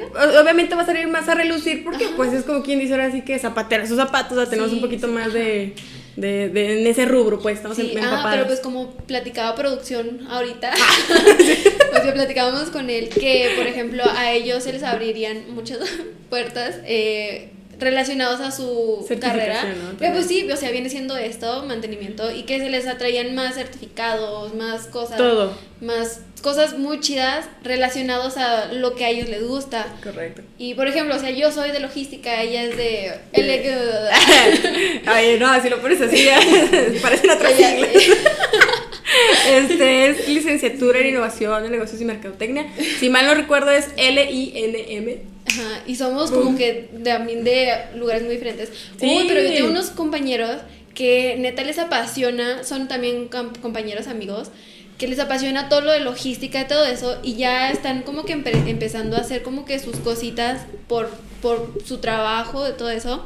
obviamente 0.41 0.73
va 0.73 0.81
a 0.81 0.85
salir 0.87 1.07
más 1.07 1.29
a 1.29 1.35
relucir 1.35 1.83
porque 1.83 2.07
pues 2.17 2.33
es 2.33 2.45
como 2.45 2.63
quien 2.63 2.79
dice 2.79 2.93
ahora 2.93 3.11
sí 3.11 3.21
que 3.21 3.37
zapatera 3.37 3.85
sus 3.85 3.97
zapatos, 3.97 4.31
o 4.31 4.41
sea, 4.41 4.49
tenemos 4.49 4.71
un 4.73 4.81
poquito 4.81 5.07
más 5.07 5.33
de 5.33 5.75
de, 6.19 6.49
de, 6.49 6.81
en 6.81 6.87
ese 6.87 7.05
rubro, 7.05 7.39
pues 7.39 7.57
estamos 7.57 7.77
sí, 7.77 7.93
en 7.95 8.03
ah, 8.03 8.27
pero 8.31 8.47
pues 8.47 8.59
como 8.59 8.91
platicaba 8.91 9.55
producción 9.55 10.27
ahorita, 10.29 10.71
pues 11.91 12.01
que 12.03 12.11
platicábamos 12.11 12.69
con 12.69 12.89
él 12.89 13.09
que, 13.09 13.53
por 13.57 13.67
ejemplo, 13.67 14.03
a 14.15 14.31
ellos 14.31 14.63
se 14.63 14.73
les 14.73 14.83
abrirían 14.83 15.53
muchas 15.53 15.79
puertas 16.29 16.77
eh, 16.85 17.49
relacionados 17.79 18.41
a 18.41 18.51
su 18.51 19.05
carrera. 19.19 19.63
Pero 19.97 20.13
pues 20.13 20.27
sí, 20.27 20.49
o 20.51 20.55
sea, 20.55 20.71
viene 20.71 20.89
siendo 20.89 21.17
esto, 21.17 21.63
mantenimiento, 21.65 22.31
y 22.31 22.43
que 22.43 22.59
se 22.59 22.69
les 22.69 22.87
atraían 22.87 23.33
más 23.35 23.55
certificados, 23.55 24.53
más 24.53 24.87
cosas. 24.87 25.17
Todo. 25.17 25.57
Más 25.81 26.21
cosas 26.41 26.77
muy 26.77 26.99
chidas 26.99 27.45
relacionados 27.63 28.37
a 28.37 28.71
lo 28.73 28.95
que 28.95 29.05
a 29.05 29.09
ellos 29.09 29.29
les 29.29 29.45
gusta. 29.45 29.87
Correcto. 30.03 30.41
Y 30.57 30.73
por 30.73 30.87
ejemplo, 30.87 31.15
o 31.15 31.19
sea, 31.19 31.31
yo 31.31 31.51
soy 31.51 31.71
de 31.71 31.79
logística, 31.79 32.41
ella 32.41 32.63
es 32.63 32.77
de... 32.77 33.11
Ay, 35.05 35.37
no, 35.39 35.61
si 35.61 35.69
lo 35.69 35.81
pones 35.81 36.01
así, 36.01 36.27
parecen 37.01 37.29
otras 37.29 37.53
siglas. 37.53 37.89
Este 39.49 40.07
es 40.07 40.27
licenciatura 40.27 40.99
en 40.99 41.07
innovación 41.07 41.63
de 41.63 41.69
negocios 41.69 41.99
y 41.99 42.05
mercadotecnia. 42.05 42.67
Si 42.99 43.09
mal 43.09 43.25
no 43.25 43.33
recuerdo 43.33 43.71
es 43.71 43.87
L-I-N-M. 43.97 45.17
Ajá, 45.49 45.83
y 45.87 45.95
somos 45.95 46.31
como 46.31 46.57
que 46.57 46.89
también 47.03 47.43
de 47.43 47.71
lugares 47.95 48.23
muy 48.23 48.33
diferentes. 48.33 48.69
Sí. 48.99 49.05
Uy, 49.05 49.25
pero 49.27 49.41
yo 49.41 49.47
tengo 49.53 49.69
unos 49.71 49.89
compañeros 49.91 50.57
que 50.93 51.35
neta 51.39 51.63
les 51.63 51.79
apasiona, 51.79 52.63
son 52.63 52.87
también 52.87 53.27
com- 53.29 53.53
compañeros 53.61 54.07
amigos, 54.07 54.49
que 54.97 55.07
les 55.07 55.19
apasiona 55.19 55.69
todo 55.69 55.81
lo 55.81 55.91
de 55.91 56.01
logística 56.01 56.61
y 56.61 56.67
todo 56.67 56.85
eso, 56.85 57.17
y 57.23 57.35
ya 57.35 57.71
están 57.71 58.01
como 58.03 58.25
que 58.25 58.35
empe- 58.35 58.67
empezando 58.67 59.15
a 59.15 59.21
hacer 59.21 59.43
como 59.43 59.63
que 59.65 59.79
sus 59.79 59.95
cositas 59.97 60.63
por, 60.87 61.09
por 61.41 61.73
su 61.85 61.99
trabajo, 61.99 62.63
de 62.65 62.73
todo 62.73 62.89
eso, 62.89 63.25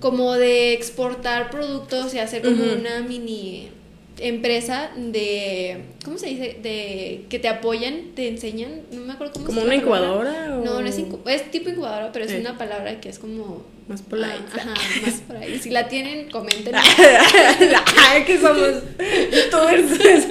como 0.00 0.32
de 0.34 0.72
exportar 0.72 1.50
productos 1.50 2.14
y 2.14 2.18
hacer 2.20 2.40
como 2.40 2.64
una 2.72 3.00
mini 3.06 3.68
empresa 4.20 4.90
de, 4.96 5.82
¿cómo 6.04 6.18
se 6.18 6.26
dice? 6.28 6.56
De 6.62 7.22
que 7.28 7.38
te 7.38 7.48
apoyan, 7.48 8.12
te 8.14 8.28
enseñan, 8.28 8.82
no 8.92 9.00
me 9.02 9.12
acuerdo 9.12 9.32
cómo 9.34 9.46
¿Como 9.46 9.62
una 9.62 9.74
incubadora? 9.74 10.58
O... 10.58 10.64
No, 10.64 10.80
no 10.80 10.86
es, 10.86 10.98
incu- 10.98 11.20
es 11.28 11.50
tipo 11.50 11.70
incubadora, 11.70 12.12
pero 12.12 12.24
es 12.24 12.32
una 12.38 12.56
palabra 12.58 13.00
que 13.00 13.08
es 13.08 13.18
como... 13.18 13.64
Más 13.88 14.02
polite. 14.02 14.28
Ah, 14.54 14.72
ajá, 14.74 14.74
más 15.02 15.14
por 15.26 15.36
ahí. 15.36 15.58
Si 15.58 15.68
la 15.70 15.88
tienen, 15.88 16.30
comenten. 16.30 16.72
Ay, 18.08 18.24
que 18.24 18.38
somos 18.38 18.68
youtubers. 19.32 20.26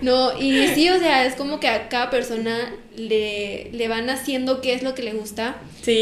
No, 0.00 0.38
y 0.38 0.66
sí, 0.68 0.90
o 0.90 0.98
sea, 0.98 1.24
es 1.24 1.34
como 1.34 1.60
que 1.60 1.68
a 1.68 1.88
cada 1.88 2.10
persona 2.10 2.74
le, 2.94 3.70
le 3.72 3.88
van 3.88 4.10
haciendo 4.10 4.60
qué 4.60 4.74
es 4.74 4.82
lo 4.82 4.94
que 4.94 5.02
le 5.02 5.14
gusta. 5.14 5.56
Sí. 5.80 5.92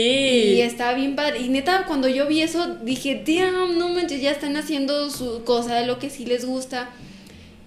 Y 0.56 0.60
está 0.60 0.92
bien 0.94 1.14
padre. 1.14 1.38
Y 1.40 1.48
neta, 1.48 1.84
cuando 1.86 2.08
yo 2.08 2.26
vi 2.26 2.42
eso, 2.42 2.78
dije, 2.82 3.22
damn, 3.24 3.78
no 3.78 3.90
manches, 3.90 4.20
ya 4.20 4.32
están 4.32 4.56
haciendo 4.56 5.08
su 5.10 5.44
cosa 5.44 5.76
de 5.76 5.86
lo 5.86 6.00
que 6.00 6.10
sí 6.10 6.26
les 6.26 6.44
gusta. 6.44 6.90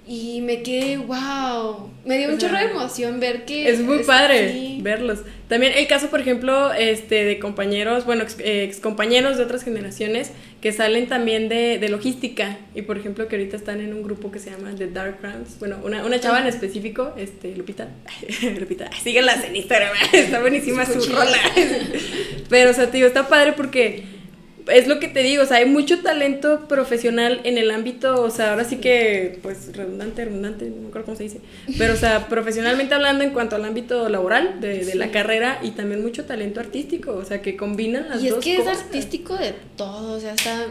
Y 0.07 0.41
me 0.41 0.61
quedé, 0.61 0.97
wow. 0.97 1.89
Me 2.05 2.19
dio 2.19 2.29
un 2.29 2.37
chorro 2.37 2.57
de 2.57 2.65
emoción 2.65 3.19
ver 3.19 3.43
que. 3.45 3.67
Es 3.69 3.79
muy 3.79 4.01
es- 4.01 4.05
padre 4.05 4.77
verlos. 4.81 5.19
También 5.47 5.73
el 5.75 5.87
caso, 5.87 6.09
por 6.09 6.19
ejemplo, 6.21 6.71
este, 6.73 7.23
de 7.25 7.39
compañeros, 7.39 8.05
bueno, 8.05 8.21
ex, 8.23 8.37
eh, 8.39 8.63
ex 8.63 8.79
compañeros 8.79 9.37
de 9.37 9.43
otras 9.43 9.63
generaciones 9.63 10.31
que 10.61 10.71
salen 10.71 11.07
también 11.07 11.49
de, 11.49 11.79
de 11.79 11.89
logística 11.89 12.57
y, 12.75 12.83
por 12.83 12.97
ejemplo, 12.97 13.27
que 13.27 13.35
ahorita 13.35 13.57
están 13.57 13.79
en 13.81 13.93
un 13.93 14.03
grupo 14.03 14.31
que 14.31 14.37
se 14.39 14.51
llama 14.51 14.73
The 14.77 14.87
Dark 14.87 15.17
Rounds. 15.23 15.57
Bueno, 15.59 15.77
una, 15.83 16.05
una 16.05 16.19
chava 16.19 16.39
en 16.39 16.47
específico, 16.47 17.13
este, 17.17 17.55
Lupita. 17.55 17.89
Lupita, 18.59 18.89
síganlas 19.03 19.43
en 19.43 19.55
Instagram, 19.55 19.91
está 20.13 20.39
buenísima 20.41 20.85
su 20.85 20.99
rola. 21.11 21.37
Pero, 22.49 22.69
o 22.69 22.73
sea, 22.73 22.87
te 22.87 22.97
digo, 22.97 23.07
está 23.07 23.27
padre 23.27 23.53
porque 23.53 24.03
es 24.67 24.87
lo 24.87 24.99
que 24.99 25.07
te 25.07 25.21
digo, 25.21 25.43
o 25.43 25.45
sea, 25.45 25.57
hay 25.57 25.65
mucho 25.65 26.01
talento 26.01 26.67
profesional 26.67 27.41
en 27.43 27.57
el 27.57 27.71
ámbito, 27.71 28.21
o 28.21 28.29
sea, 28.29 28.51
ahora 28.51 28.63
sí 28.63 28.77
que, 28.77 29.39
pues, 29.41 29.75
redundante, 29.75 30.25
redundante, 30.25 30.65
no 30.69 30.81
me 30.81 30.87
acuerdo 30.87 31.05
cómo 31.05 31.17
se 31.17 31.23
dice, 31.23 31.39
pero, 31.77 31.93
o 31.93 31.97
sea, 31.97 32.27
profesionalmente 32.27 32.93
hablando 32.95 33.23
en 33.23 33.31
cuanto 33.31 33.55
al 33.55 33.65
ámbito 33.65 34.09
laboral 34.09 34.61
de, 34.61 34.85
de 34.85 34.95
la 34.95 35.11
carrera 35.11 35.59
y 35.61 35.71
también 35.71 36.01
mucho 36.01 36.25
talento 36.25 36.59
artístico, 36.59 37.13
o 37.13 37.25
sea, 37.25 37.41
que 37.41 37.55
combinan 37.55 38.09
las 38.09 38.23
Y 38.23 38.27
es 38.27 38.35
dos 38.35 38.43
que 38.43 38.55
cosas. 38.57 38.77
es 38.77 38.83
artístico 38.83 39.35
de 39.37 39.53
todo, 39.75 40.13
o 40.13 40.19
sea, 40.19 40.33
está... 40.33 40.65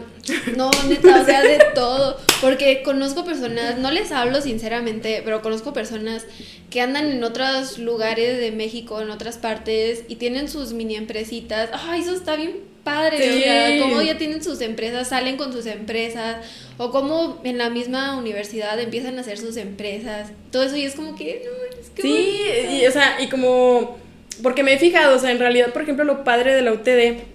No, 0.57 0.71
neta, 0.87 1.21
o 1.21 1.25
sea, 1.25 1.43
de 1.43 1.59
todo. 1.75 2.17
Porque 2.41 2.81
conozco 2.83 3.25
personas, 3.25 3.77
no 3.77 3.91
les 3.91 4.11
hablo 4.11 4.41
sinceramente, 4.41 5.21
pero 5.23 5.41
conozco 5.41 5.73
personas 5.73 6.25
que 6.69 6.81
andan 6.81 7.11
en 7.11 7.23
otros 7.23 7.77
lugares 7.77 8.39
de 8.39 8.51
México, 8.51 9.01
en 9.01 9.09
otras 9.09 9.37
partes, 9.37 10.03
y 10.07 10.15
tienen 10.15 10.49
sus 10.49 10.73
mini 10.73 10.95
empresitas. 10.95 11.69
Ay, 11.73 12.01
eso 12.01 12.13
está 12.13 12.35
bien 12.35 12.64
padre, 12.85 13.17
Sí. 13.17 13.39
o 13.39 13.43
sea, 13.43 13.79
cómo 13.81 14.01
ya 14.01 14.17
tienen 14.17 14.41
sus 14.41 14.61
empresas, 14.61 15.09
salen 15.09 15.35
con 15.35 15.51
sus 15.51 15.65
empresas, 15.65 16.37
o 16.77 16.91
cómo 16.91 17.41
en 17.43 17.57
la 17.57 17.69
misma 17.69 18.17
universidad 18.17 18.79
empiezan 18.79 19.17
a 19.17 19.21
hacer 19.21 19.37
sus 19.37 19.57
empresas. 19.57 20.29
Todo 20.51 20.63
eso, 20.63 20.77
y 20.77 20.85
es 20.85 20.95
como 20.95 21.17
que, 21.17 21.43
no, 21.43 21.81
es 21.81 21.89
que... 21.89 22.01
Sí, 22.01 22.41
y, 22.79 22.87
o 22.87 22.91
sea, 22.91 23.17
y 23.19 23.27
como, 23.27 23.97
porque 24.41 24.63
me 24.63 24.73
he 24.73 24.77
fijado, 24.79 25.17
o 25.17 25.19
sea, 25.19 25.31
en 25.31 25.39
realidad, 25.39 25.73
por 25.73 25.81
ejemplo, 25.81 26.05
lo 26.05 26.23
padre 26.23 26.55
de 26.55 26.61
la 26.61 26.71
UTD 26.71 27.34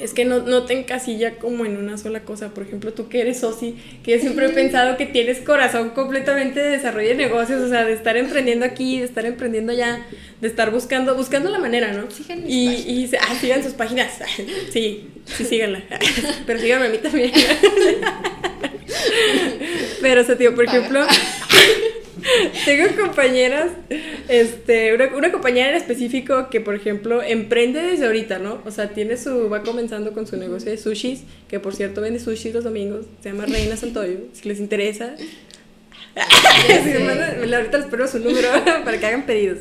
es 0.00 0.14
que 0.14 0.24
no, 0.24 0.40
no 0.40 0.64
te 0.64 0.72
encasilla 0.78 1.38
como 1.38 1.66
en 1.66 1.76
una 1.76 1.98
sola 1.98 2.20
cosa. 2.20 2.54
Por 2.54 2.64
ejemplo, 2.64 2.92
tú 2.92 3.08
que 3.08 3.20
eres 3.20 3.40
soci, 3.40 3.76
que 4.02 4.12
yo 4.12 4.18
siempre 4.18 4.46
he 4.46 4.48
pensado 4.50 4.96
que 4.96 5.06
tienes 5.06 5.38
corazón 5.40 5.90
completamente 5.90 6.60
de 6.60 6.70
desarrollo 6.70 7.08
de 7.08 7.14
negocios, 7.14 7.60
o 7.60 7.68
sea, 7.68 7.84
de 7.84 7.92
estar 7.92 8.16
emprendiendo 8.16 8.64
aquí, 8.64 8.98
de 8.98 9.04
estar 9.04 9.26
emprendiendo 9.26 9.72
allá, 9.72 10.06
de 10.40 10.48
estar 10.48 10.70
buscando, 10.70 11.14
buscando 11.14 11.50
la 11.50 11.58
manera, 11.58 11.92
¿no? 11.92 12.10
Sigan 12.10 12.44
y, 12.48 12.68
y 12.68 13.10
ah, 13.20 13.34
sigan 13.40 13.62
sus 13.62 13.74
páginas. 13.74 14.12
Sí, 14.72 15.08
sí, 15.24 15.44
síganla. 15.44 15.82
Pero 16.46 16.58
síganme 16.58 16.86
a 16.86 16.88
mí 16.88 16.98
también. 16.98 17.30
Pero, 20.00 20.20
o 20.22 20.24
sea, 20.24 20.36
tío, 20.36 20.54
por 20.54 20.64
ejemplo, 20.64 21.00
tengo 22.64 22.96
compañeras, 22.96 23.72
este, 24.28 24.94
una, 24.94 25.14
una 25.14 25.32
compañera 25.32 25.70
en 25.70 25.76
específico 25.76 26.48
que, 26.50 26.60
por 26.60 26.74
ejemplo, 26.74 27.22
emprende 27.22 27.82
desde 27.82 28.06
ahorita, 28.06 28.38
¿no? 28.38 28.60
O 28.64 28.70
sea, 28.70 28.88
tiene 28.88 29.16
su, 29.16 29.48
va 29.48 29.62
comenzando 29.62 30.12
con 30.12 30.26
su 30.26 30.36
negocio 30.36 30.70
de 30.70 30.78
sushis, 30.78 31.24
que 31.48 31.60
por 31.60 31.74
cierto 31.74 32.00
vende 32.00 32.20
sushis 32.20 32.54
los 32.54 32.64
domingos, 32.64 33.06
se 33.22 33.30
llama 33.30 33.46
Reina 33.46 33.76
Santoyo, 33.76 34.18
si 34.32 34.48
les 34.48 34.60
interesa. 34.60 35.14
Sí, 36.66 37.54
ahorita 37.54 37.78
les 37.78 37.86
pongo 37.86 38.06
su 38.06 38.18
número 38.18 38.48
para 38.84 38.98
que 38.98 39.06
hagan 39.06 39.22
pedidos. 39.22 39.58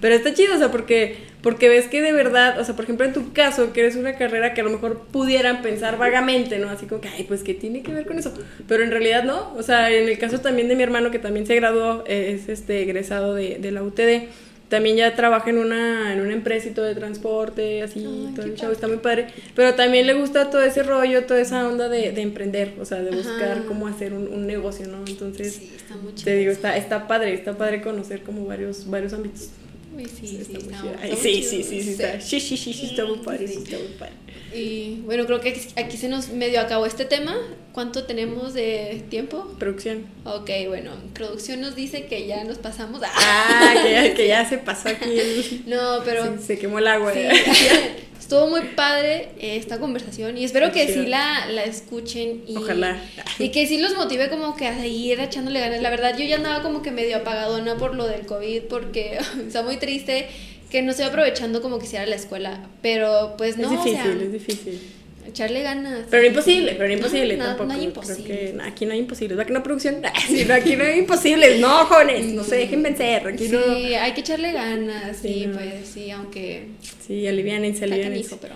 Pero 0.00 0.14
está 0.14 0.34
chido, 0.34 0.54
o 0.54 0.58
sea, 0.58 0.70
porque, 0.70 1.16
porque 1.42 1.68
ves 1.68 1.86
que 1.86 2.02
de 2.02 2.12
verdad, 2.12 2.58
o 2.60 2.64
sea, 2.64 2.74
por 2.74 2.84
ejemplo, 2.84 3.06
en 3.06 3.12
tu 3.12 3.32
caso, 3.32 3.72
que 3.72 3.80
eres 3.80 3.96
una 3.96 4.14
carrera 4.16 4.54
que 4.54 4.60
a 4.60 4.64
lo 4.64 4.70
mejor 4.70 5.06
pudieran 5.12 5.62
pensar 5.62 5.96
vagamente, 5.98 6.58
¿no? 6.58 6.68
Así 6.68 6.86
como 6.86 7.00
que, 7.00 7.08
ay, 7.08 7.24
pues, 7.24 7.42
¿qué 7.42 7.54
tiene 7.54 7.82
que 7.82 7.92
ver 7.92 8.06
con 8.06 8.18
eso? 8.18 8.34
Pero 8.68 8.82
en 8.84 8.90
realidad 8.90 9.24
no. 9.24 9.54
O 9.54 9.62
sea, 9.62 9.90
en 9.90 10.08
el 10.08 10.18
caso 10.18 10.40
también 10.40 10.68
de 10.68 10.76
mi 10.76 10.82
hermano, 10.82 11.10
que 11.10 11.18
también 11.18 11.46
se 11.46 11.54
graduó, 11.54 12.04
eh, 12.06 12.36
es 12.36 12.48
este 12.48 12.82
egresado 12.82 13.34
de, 13.34 13.58
de 13.58 13.70
la 13.70 13.82
UTD, 13.82 14.28
también 14.72 14.96
ya 14.96 15.14
trabaja 15.14 15.50
en 15.50 15.58
una, 15.58 16.14
en 16.14 16.20
una 16.22 16.32
empresa 16.32 16.66
y 16.66 16.70
todo 16.70 16.86
de 16.86 16.94
transporte, 16.94 17.82
así, 17.82 17.98
Ay, 18.00 18.32
todo 18.34 18.46
el 18.46 18.54
show, 18.54 18.72
está 18.72 18.88
muy 18.88 18.96
padre. 18.96 19.26
Pero 19.54 19.74
también 19.74 20.06
le 20.06 20.14
gusta 20.14 20.48
todo 20.48 20.62
ese 20.62 20.82
rollo, 20.82 21.26
toda 21.26 21.40
esa 21.40 21.68
onda 21.68 21.90
de, 21.90 22.10
de 22.12 22.22
emprender, 22.22 22.72
o 22.80 22.84
sea, 22.86 23.02
de 23.02 23.10
buscar 23.10 23.52
Ajá. 23.58 23.64
cómo 23.68 23.86
hacer 23.86 24.14
un, 24.14 24.28
un 24.28 24.46
negocio, 24.46 24.88
¿no? 24.88 25.04
Entonces, 25.06 25.56
Sí, 25.56 25.72
está 25.76 25.94
muy 25.96 26.14
chido. 26.14 26.24
te 26.24 26.36
digo, 26.36 26.50
está, 26.50 26.74
está 26.78 27.06
padre, 27.06 27.34
está 27.34 27.52
padre 27.58 27.82
conocer 27.82 28.22
como 28.22 28.46
varios, 28.46 28.88
varios 28.88 29.12
ámbitos. 29.12 29.50
Uy, 29.96 30.06
sí, 30.06 30.26
sí, 30.26 30.38
está 30.40 30.58
muy 30.60 30.94
Ay, 31.02 31.12
sí, 31.20 31.32
chido. 31.40 31.50
sí, 31.50 31.62
sí, 31.64 31.82
sí, 31.82 31.90
está, 31.90 32.20
sí, 32.20 32.40
sí, 32.40 32.56
sí, 32.56 32.72
sí, 32.72 32.86
está 32.86 33.04
muy 33.04 33.18
padre, 33.18 33.46
sí, 33.48 33.58
está 33.64 33.76
muy 33.78 33.88
padre. 33.98 34.12
Y 34.54 35.00
bueno, 35.04 35.24
creo 35.26 35.40
que 35.40 35.58
aquí- 35.76 35.96
se 35.96 36.08
nos 36.08 36.28
medio 36.30 36.60
acabó 36.60 36.84
este 36.86 37.04
tema. 37.04 37.36
¿Cuánto 37.72 38.04
tenemos 38.04 38.52
de 38.52 39.02
tiempo? 39.08 39.54
Producción. 39.58 40.04
Ok, 40.26 40.50
bueno, 40.68 40.90
producción 41.14 41.62
nos 41.62 41.74
dice 41.74 42.04
que 42.04 42.26
ya 42.26 42.44
nos 42.44 42.58
pasamos. 42.58 43.00
Ah, 43.02 43.74
que 43.82 43.90
ya, 43.92 44.14
que 44.14 44.28
ya 44.28 44.44
se 44.48 44.58
pasó 44.58 44.90
aquí 44.90 45.08
el... 45.18 45.62
No, 45.66 46.00
pero 46.04 46.36
se, 46.38 46.44
se 46.48 46.58
quemó 46.58 46.80
el 46.80 46.86
agua. 46.86 47.14
sí. 47.14 47.20
estuvo 48.22 48.46
muy 48.46 48.60
padre 48.76 49.30
eh, 49.40 49.56
esta 49.56 49.80
conversación 49.80 50.38
y 50.38 50.44
espero 50.44 50.70
que 50.70 50.86
sí 50.86 51.06
la, 51.06 51.46
la 51.46 51.64
escuchen 51.64 52.44
y, 52.46 52.56
Ojalá. 52.56 52.96
y 53.40 53.50
que 53.50 53.66
sí 53.66 53.78
los 53.78 53.96
motive 53.96 54.30
como 54.30 54.54
que 54.54 54.68
a 54.68 54.80
seguir 54.80 55.18
echándole 55.18 55.58
ganas. 55.58 55.82
La 55.82 55.90
verdad, 55.90 56.16
yo 56.16 56.24
ya 56.24 56.36
andaba 56.36 56.62
como 56.62 56.82
que 56.82 56.92
medio 56.92 57.16
apagadona 57.16 57.76
por 57.76 57.96
lo 57.96 58.06
del 58.06 58.24
COVID 58.24 58.62
porque 58.68 59.18
está 59.46 59.64
muy 59.64 59.76
triste 59.76 60.28
que 60.70 60.82
no 60.82 60.92
estoy 60.92 61.06
aprovechando 61.06 61.60
como 61.62 61.80
quisiera 61.80 62.06
la 62.06 62.14
escuela, 62.14 62.64
pero 62.80 63.34
pues 63.36 63.58
no, 63.58 63.64
es 63.64 63.70
difícil, 63.70 64.00
o 64.00 64.14
sea, 64.14 64.22
es 64.22 64.32
difícil. 64.32 64.80
Echarle 65.28 65.62
ganas. 65.62 66.04
Pero 66.10 66.22
no 66.22 66.28
imposible, 66.28 66.72
pero 66.72 66.88
no 66.88 66.94
imposible 66.94 67.36
No, 67.36 67.44
tampoco. 67.44 67.64
no 67.66 67.72
hay 67.74 67.78
Creo 67.78 67.88
imposible. 67.90 68.24
que 68.38 68.52
no, 68.54 68.64
aquí 68.64 68.86
no 68.86 68.92
hay 68.92 68.98
imposibles. 68.98 69.38
¿Va 69.38 69.44
que 69.44 69.52
no 69.52 69.62
producción? 69.62 70.02
Sí, 70.26 70.44
no, 70.46 70.54
aquí 70.54 70.76
no 70.76 70.84
hay 70.84 70.98
imposibles. 70.98 71.60
No, 71.60 71.86
jóvenes, 71.86 72.26
no 72.26 72.44
se 72.44 72.56
dejen 72.56 72.82
vencer. 72.82 73.26
Aquí 73.26 73.46
Sí, 73.46 73.52
no. 73.52 73.60
hay 74.00 74.12
que 74.12 74.20
echarle 74.20 74.52
ganas, 74.52 75.16
sí, 75.16 75.28
Sí, 75.28 75.50
pues 75.52 75.74
sí, 75.92 76.10
aunque 76.10 76.68
Sí, 77.06 77.26
alivianense, 77.26 77.84
alivianense. 77.84 78.36
pero 78.40 78.54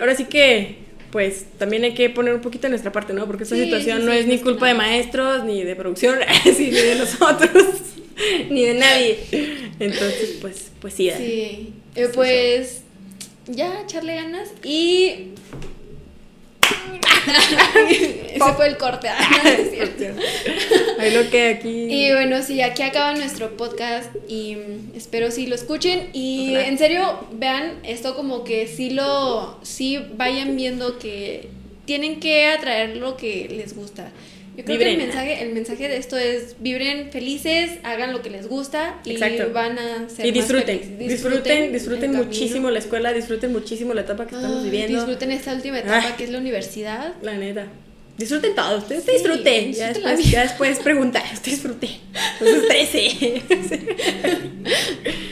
Ahora 0.00 0.14
sí 0.14 0.24
que, 0.24 0.76
pues, 1.12 1.44
también 1.58 1.84
hay 1.84 1.92
que 1.94 2.08
poner 2.10 2.34
un 2.34 2.40
poquito 2.40 2.62
de 2.62 2.70
nuestra 2.70 2.90
parte, 2.90 3.12
¿no? 3.12 3.26
Porque 3.26 3.42
esta 3.42 3.54
Sí, 3.56 3.64
situación 3.64 4.00
sí, 4.00 4.06
no 4.06 4.12
sí, 4.12 4.18
es 4.18 4.26
ni 4.26 4.38
que 4.38 4.42
culpa 4.44 4.66
de 4.68 4.74
maestros, 4.74 5.44
ni 5.44 5.62
de 5.62 5.76
producción, 5.76 6.18
sí, 6.44 6.70
ni 6.70 6.78
de 6.80 6.94
nosotros, 6.96 7.50
ni 8.50 8.64
de 8.64 8.74
nadie. 8.74 9.18
Entonces, 9.78 10.38
pues, 10.40 10.70
pues 10.80 10.94
sí. 10.94 11.10
sí, 11.16 11.72
eh, 11.96 12.08
pues 12.14 12.80
ya 13.46 13.82
echarle 13.82 14.14
ganas 14.14 14.48
y 14.62 15.33
ese 18.34 18.52
fue 18.56 18.66
el 18.66 18.76
corte. 18.76 19.08
ah, 19.08 19.40
no 19.44 19.50
es 19.50 19.70
cierto. 19.74 20.04
Ahí 20.98 21.10
lo 21.12 21.28
que 21.30 21.48
aquí. 21.50 21.68
Y 21.90 22.12
bueno, 22.12 22.42
sí, 22.42 22.60
aquí 22.62 22.82
acaba 22.82 23.14
nuestro 23.14 23.56
podcast 23.56 24.10
y 24.28 24.56
espero 24.94 25.30
sí 25.30 25.46
lo 25.46 25.54
escuchen 25.54 26.08
y 26.12 26.50
Ojalá. 26.52 26.66
en 26.68 26.78
serio 26.78 27.26
vean 27.32 27.74
esto 27.84 28.14
como 28.14 28.44
que 28.44 28.66
sí 28.66 28.90
lo, 28.90 29.58
sí 29.62 29.98
vayan 30.16 30.56
viendo 30.56 30.98
que 30.98 31.48
tienen 31.84 32.20
que 32.20 32.46
atraer 32.46 32.96
lo 32.96 33.16
que 33.16 33.48
les 33.48 33.74
gusta. 33.76 34.10
Yo 34.56 34.64
creo 34.64 34.78
que 34.78 34.90
el 34.92 34.96
mensaje, 34.98 35.42
el 35.42 35.52
mensaje 35.52 35.88
de 35.88 35.96
esto 35.96 36.16
es 36.16 36.54
vibren 36.60 37.10
felices, 37.10 37.72
hagan 37.82 38.12
lo 38.12 38.22
que 38.22 38.30
les 38.30 38.46
gusta 38.46 39.00
y 39.04 39.12
Exacto. 39.12 39.52
van 39.52 39.78
a 39.78 40.08
ser 40.08 40.26
y 40.26 40.30
más 40.30 40.34
disfruten, 40.38 40.78
felices. 40.80 41.08
disfruten, 41.08 41.72
disfruten, 41.72 42.12
camino. 42.12 42.24
muchísimo 42.24 42.70
la 42.70 42.78
escuela, 42.78 43.12
disfruten 43.12 43.52
muchísimo 43.52 43.94
la 43.94 44.02
etapa 44.02 44.26
que 44.26 44.36
estamos 44.36 44.58
Ay, 44.58 44.64
viviendo. 44.70 44.98
Disfruten 44.98 45.30
esta 45.32 45.54
última 45.54 45.78
etapa 45.80 46.04
Ah. 46.08 46.16
que 46.16 46.24
es 46.24 46.30
la 46.30 46.38
universidad. 46.38 47.14
La 47.22 47.34
neta. 47.36 47.66
Disfruten 48.16 48.54
todo, 48.54 48.78
ustedes 48.78 49.02
Sí, 49.04 49.10
disfruten. 49.10 49.72
Ya 49.72 49.88
disfruten 49.88 50.16
después, 50.16 50.30
ya 50.30 50.42
después 50.42 50.78
preguntar, 50.78 51.24
usted 51.32 51.50
disfruten. 51.50 51.90
13. 52.38 53.42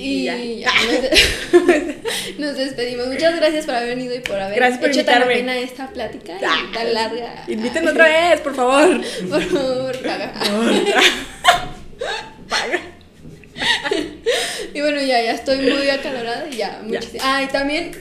y, 0.00 0.28
Y 0.30 0.60
ya. 0.60 0.70
nos, 2.38 2.56
despedimos. 2.56 3.06
Muchas 3.08 3.36
gracias 3.36 3.66
por 3.66 3.74
haber 3.74 3.90
venido 3.96 4.14
y 4.14 4.20
por 4.20 4.38
haber 4.40 4.56
Gracias 4.56 4.80
por 4.80 4.88
hecho 4.90 5.04
tan 5.04 5.22
invitarme. 5.22 5.34
amena 5.52 5.58
esta 5.58 5.88
plática 5.90 6.32
y 6.40 6.44
Ah, 6.44 6.70
tan 6.72 6.94
larga. 6.94 7.44
Invítenme 7.48 7.90
otra 7.92 8.04
vez, 8.08 8.40
por 8.40 8.54
favor. 8.54 9.00
Por 9.28 9.42
favor, 9.42 9.98
paga. 9.98 10.32
Paga. 12.48 12.80
Y 14.74 14.80
bueno, 14.80 15.00
ya, 15.00 15.22
ya 15.22 15.32
estoy 15.32 15.58
muy 15.58 15.88
acalorada 15.88 16.46
y 16.50 16.56
ya. 16.56 16.82
Ya. 16.88 17.00
Ah, 17.22 17.42
y 17.42 17.46
también, 17.46 17.92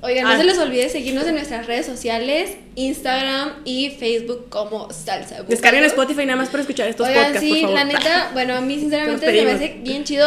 oigan, 0.00 0.24
no 0.24 0.30
Ah. 0.30 0.36
se 0.38 0.44
les 0.44 0.56
olvide 0.58 0.88
seguirnos 0.88 1.26
en 1.26 1.34
nuestras 1.34 1.66
redes 1.66 1.84
sociales, 1.86 2.52
Instagram 2.76 3.54
y 3.64 3.90
Facebook 3.90 4.48
como 4.48 4.90
Salsa. 4.92 5.42
Descarguen 5.42 5.84
Spotify 5.84 6.24
nada 6.26 6.36
más 6.36 6.48
para 6.48 6.60
escuchar 6.62 6.88
estos 6.88 7.08
Oigan, 7.08 7.24
podcasts, 7.24 7.40
sí, 7.46 7.50
por 7.50 7.60
favor. 7.62 7.74
la 7.74 7.84
neta, 7.84 8.30
bueno, 8.32 8.54
a 8.54 8.60
mí 8.60 8.78
sinceramente 8.78 9.26
se 9.26 9.44
me 9.44 9.50
hace 9.50 9.76
bien 9.82 10.04
chido 10.04 10.26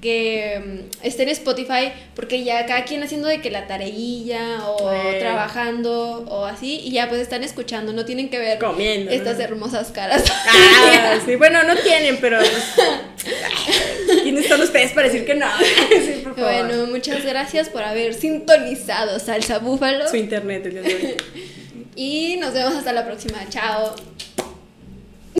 que 0.00 0.88
mm, 1.02 1.06
esté 1.06 1.24
en 1.24 1.30
Spotify 1.30 1.92
porque 2.14 2.44
ya 2.44 2.66
cada 2.66 2.84
quien 2.84 3.02
haciendo 3.02 3.28
de 3.28 3.40
que 3.40 3.50
la 3.50 3.66
tareilla 3.66 4.66
o 4.68 4.90
trabajando 5.18 6.24
o 6.28 6.44
así 6.44 6.80
y 6.84 6.92
ya 6.92 7.08
pues 7.08 7.20
están 7.20 7.42
escuchando, 7.42 7.92
no 7.92 8.04
tienen 8.04 8.28
que 8.28 8.38
ver 8.38 8.58
Comiendo, 8.58 9.10
estas 9.10 9.38
¿no? 9.38 9.44
hermosas 9.44 9.90
caras. 9.92 10.24
Ah, 10.48 11.18
sí, 11.24 11.36
bueno, 11.36 11.62
no 11.62 11.76
tienen, 11.76 12.18
pero. 12.20 12.38
pues, 12.38 12.86
¿Quiénes 14.22 14.46
son 14.46 14.60
ustedes 14.60 14.92
para 14.92 15.08
decir 15.08 15.24
que 15.26 15.34
no? 15.34 15.46
Sí, 15.90 16.20
por 16.22 16.36
favor. 16.36 16.66
Bueno, 16.66 16.86
muchas 16.86 17.24
gracias 17.24 17.68
por 17.68 17.82
haber 17.82 18.14
sintonizado 18.14 19.18
Salsa 19.18 19.58
Búfalo 19.58 20.08
Su 20.08 20.16
internet 20.16 20.66
el 20.66 20.72
día 20.72 20.82
de 20.82 20.94
hoy. 20.94 21.16
y 21.96 22.36
nos 22.36 22.52
vemos 22.54 22.74
hasta 22.74 22.92
la 22.92 23.04
próxima. 23.04 23.38
Chao. 23.48 23.94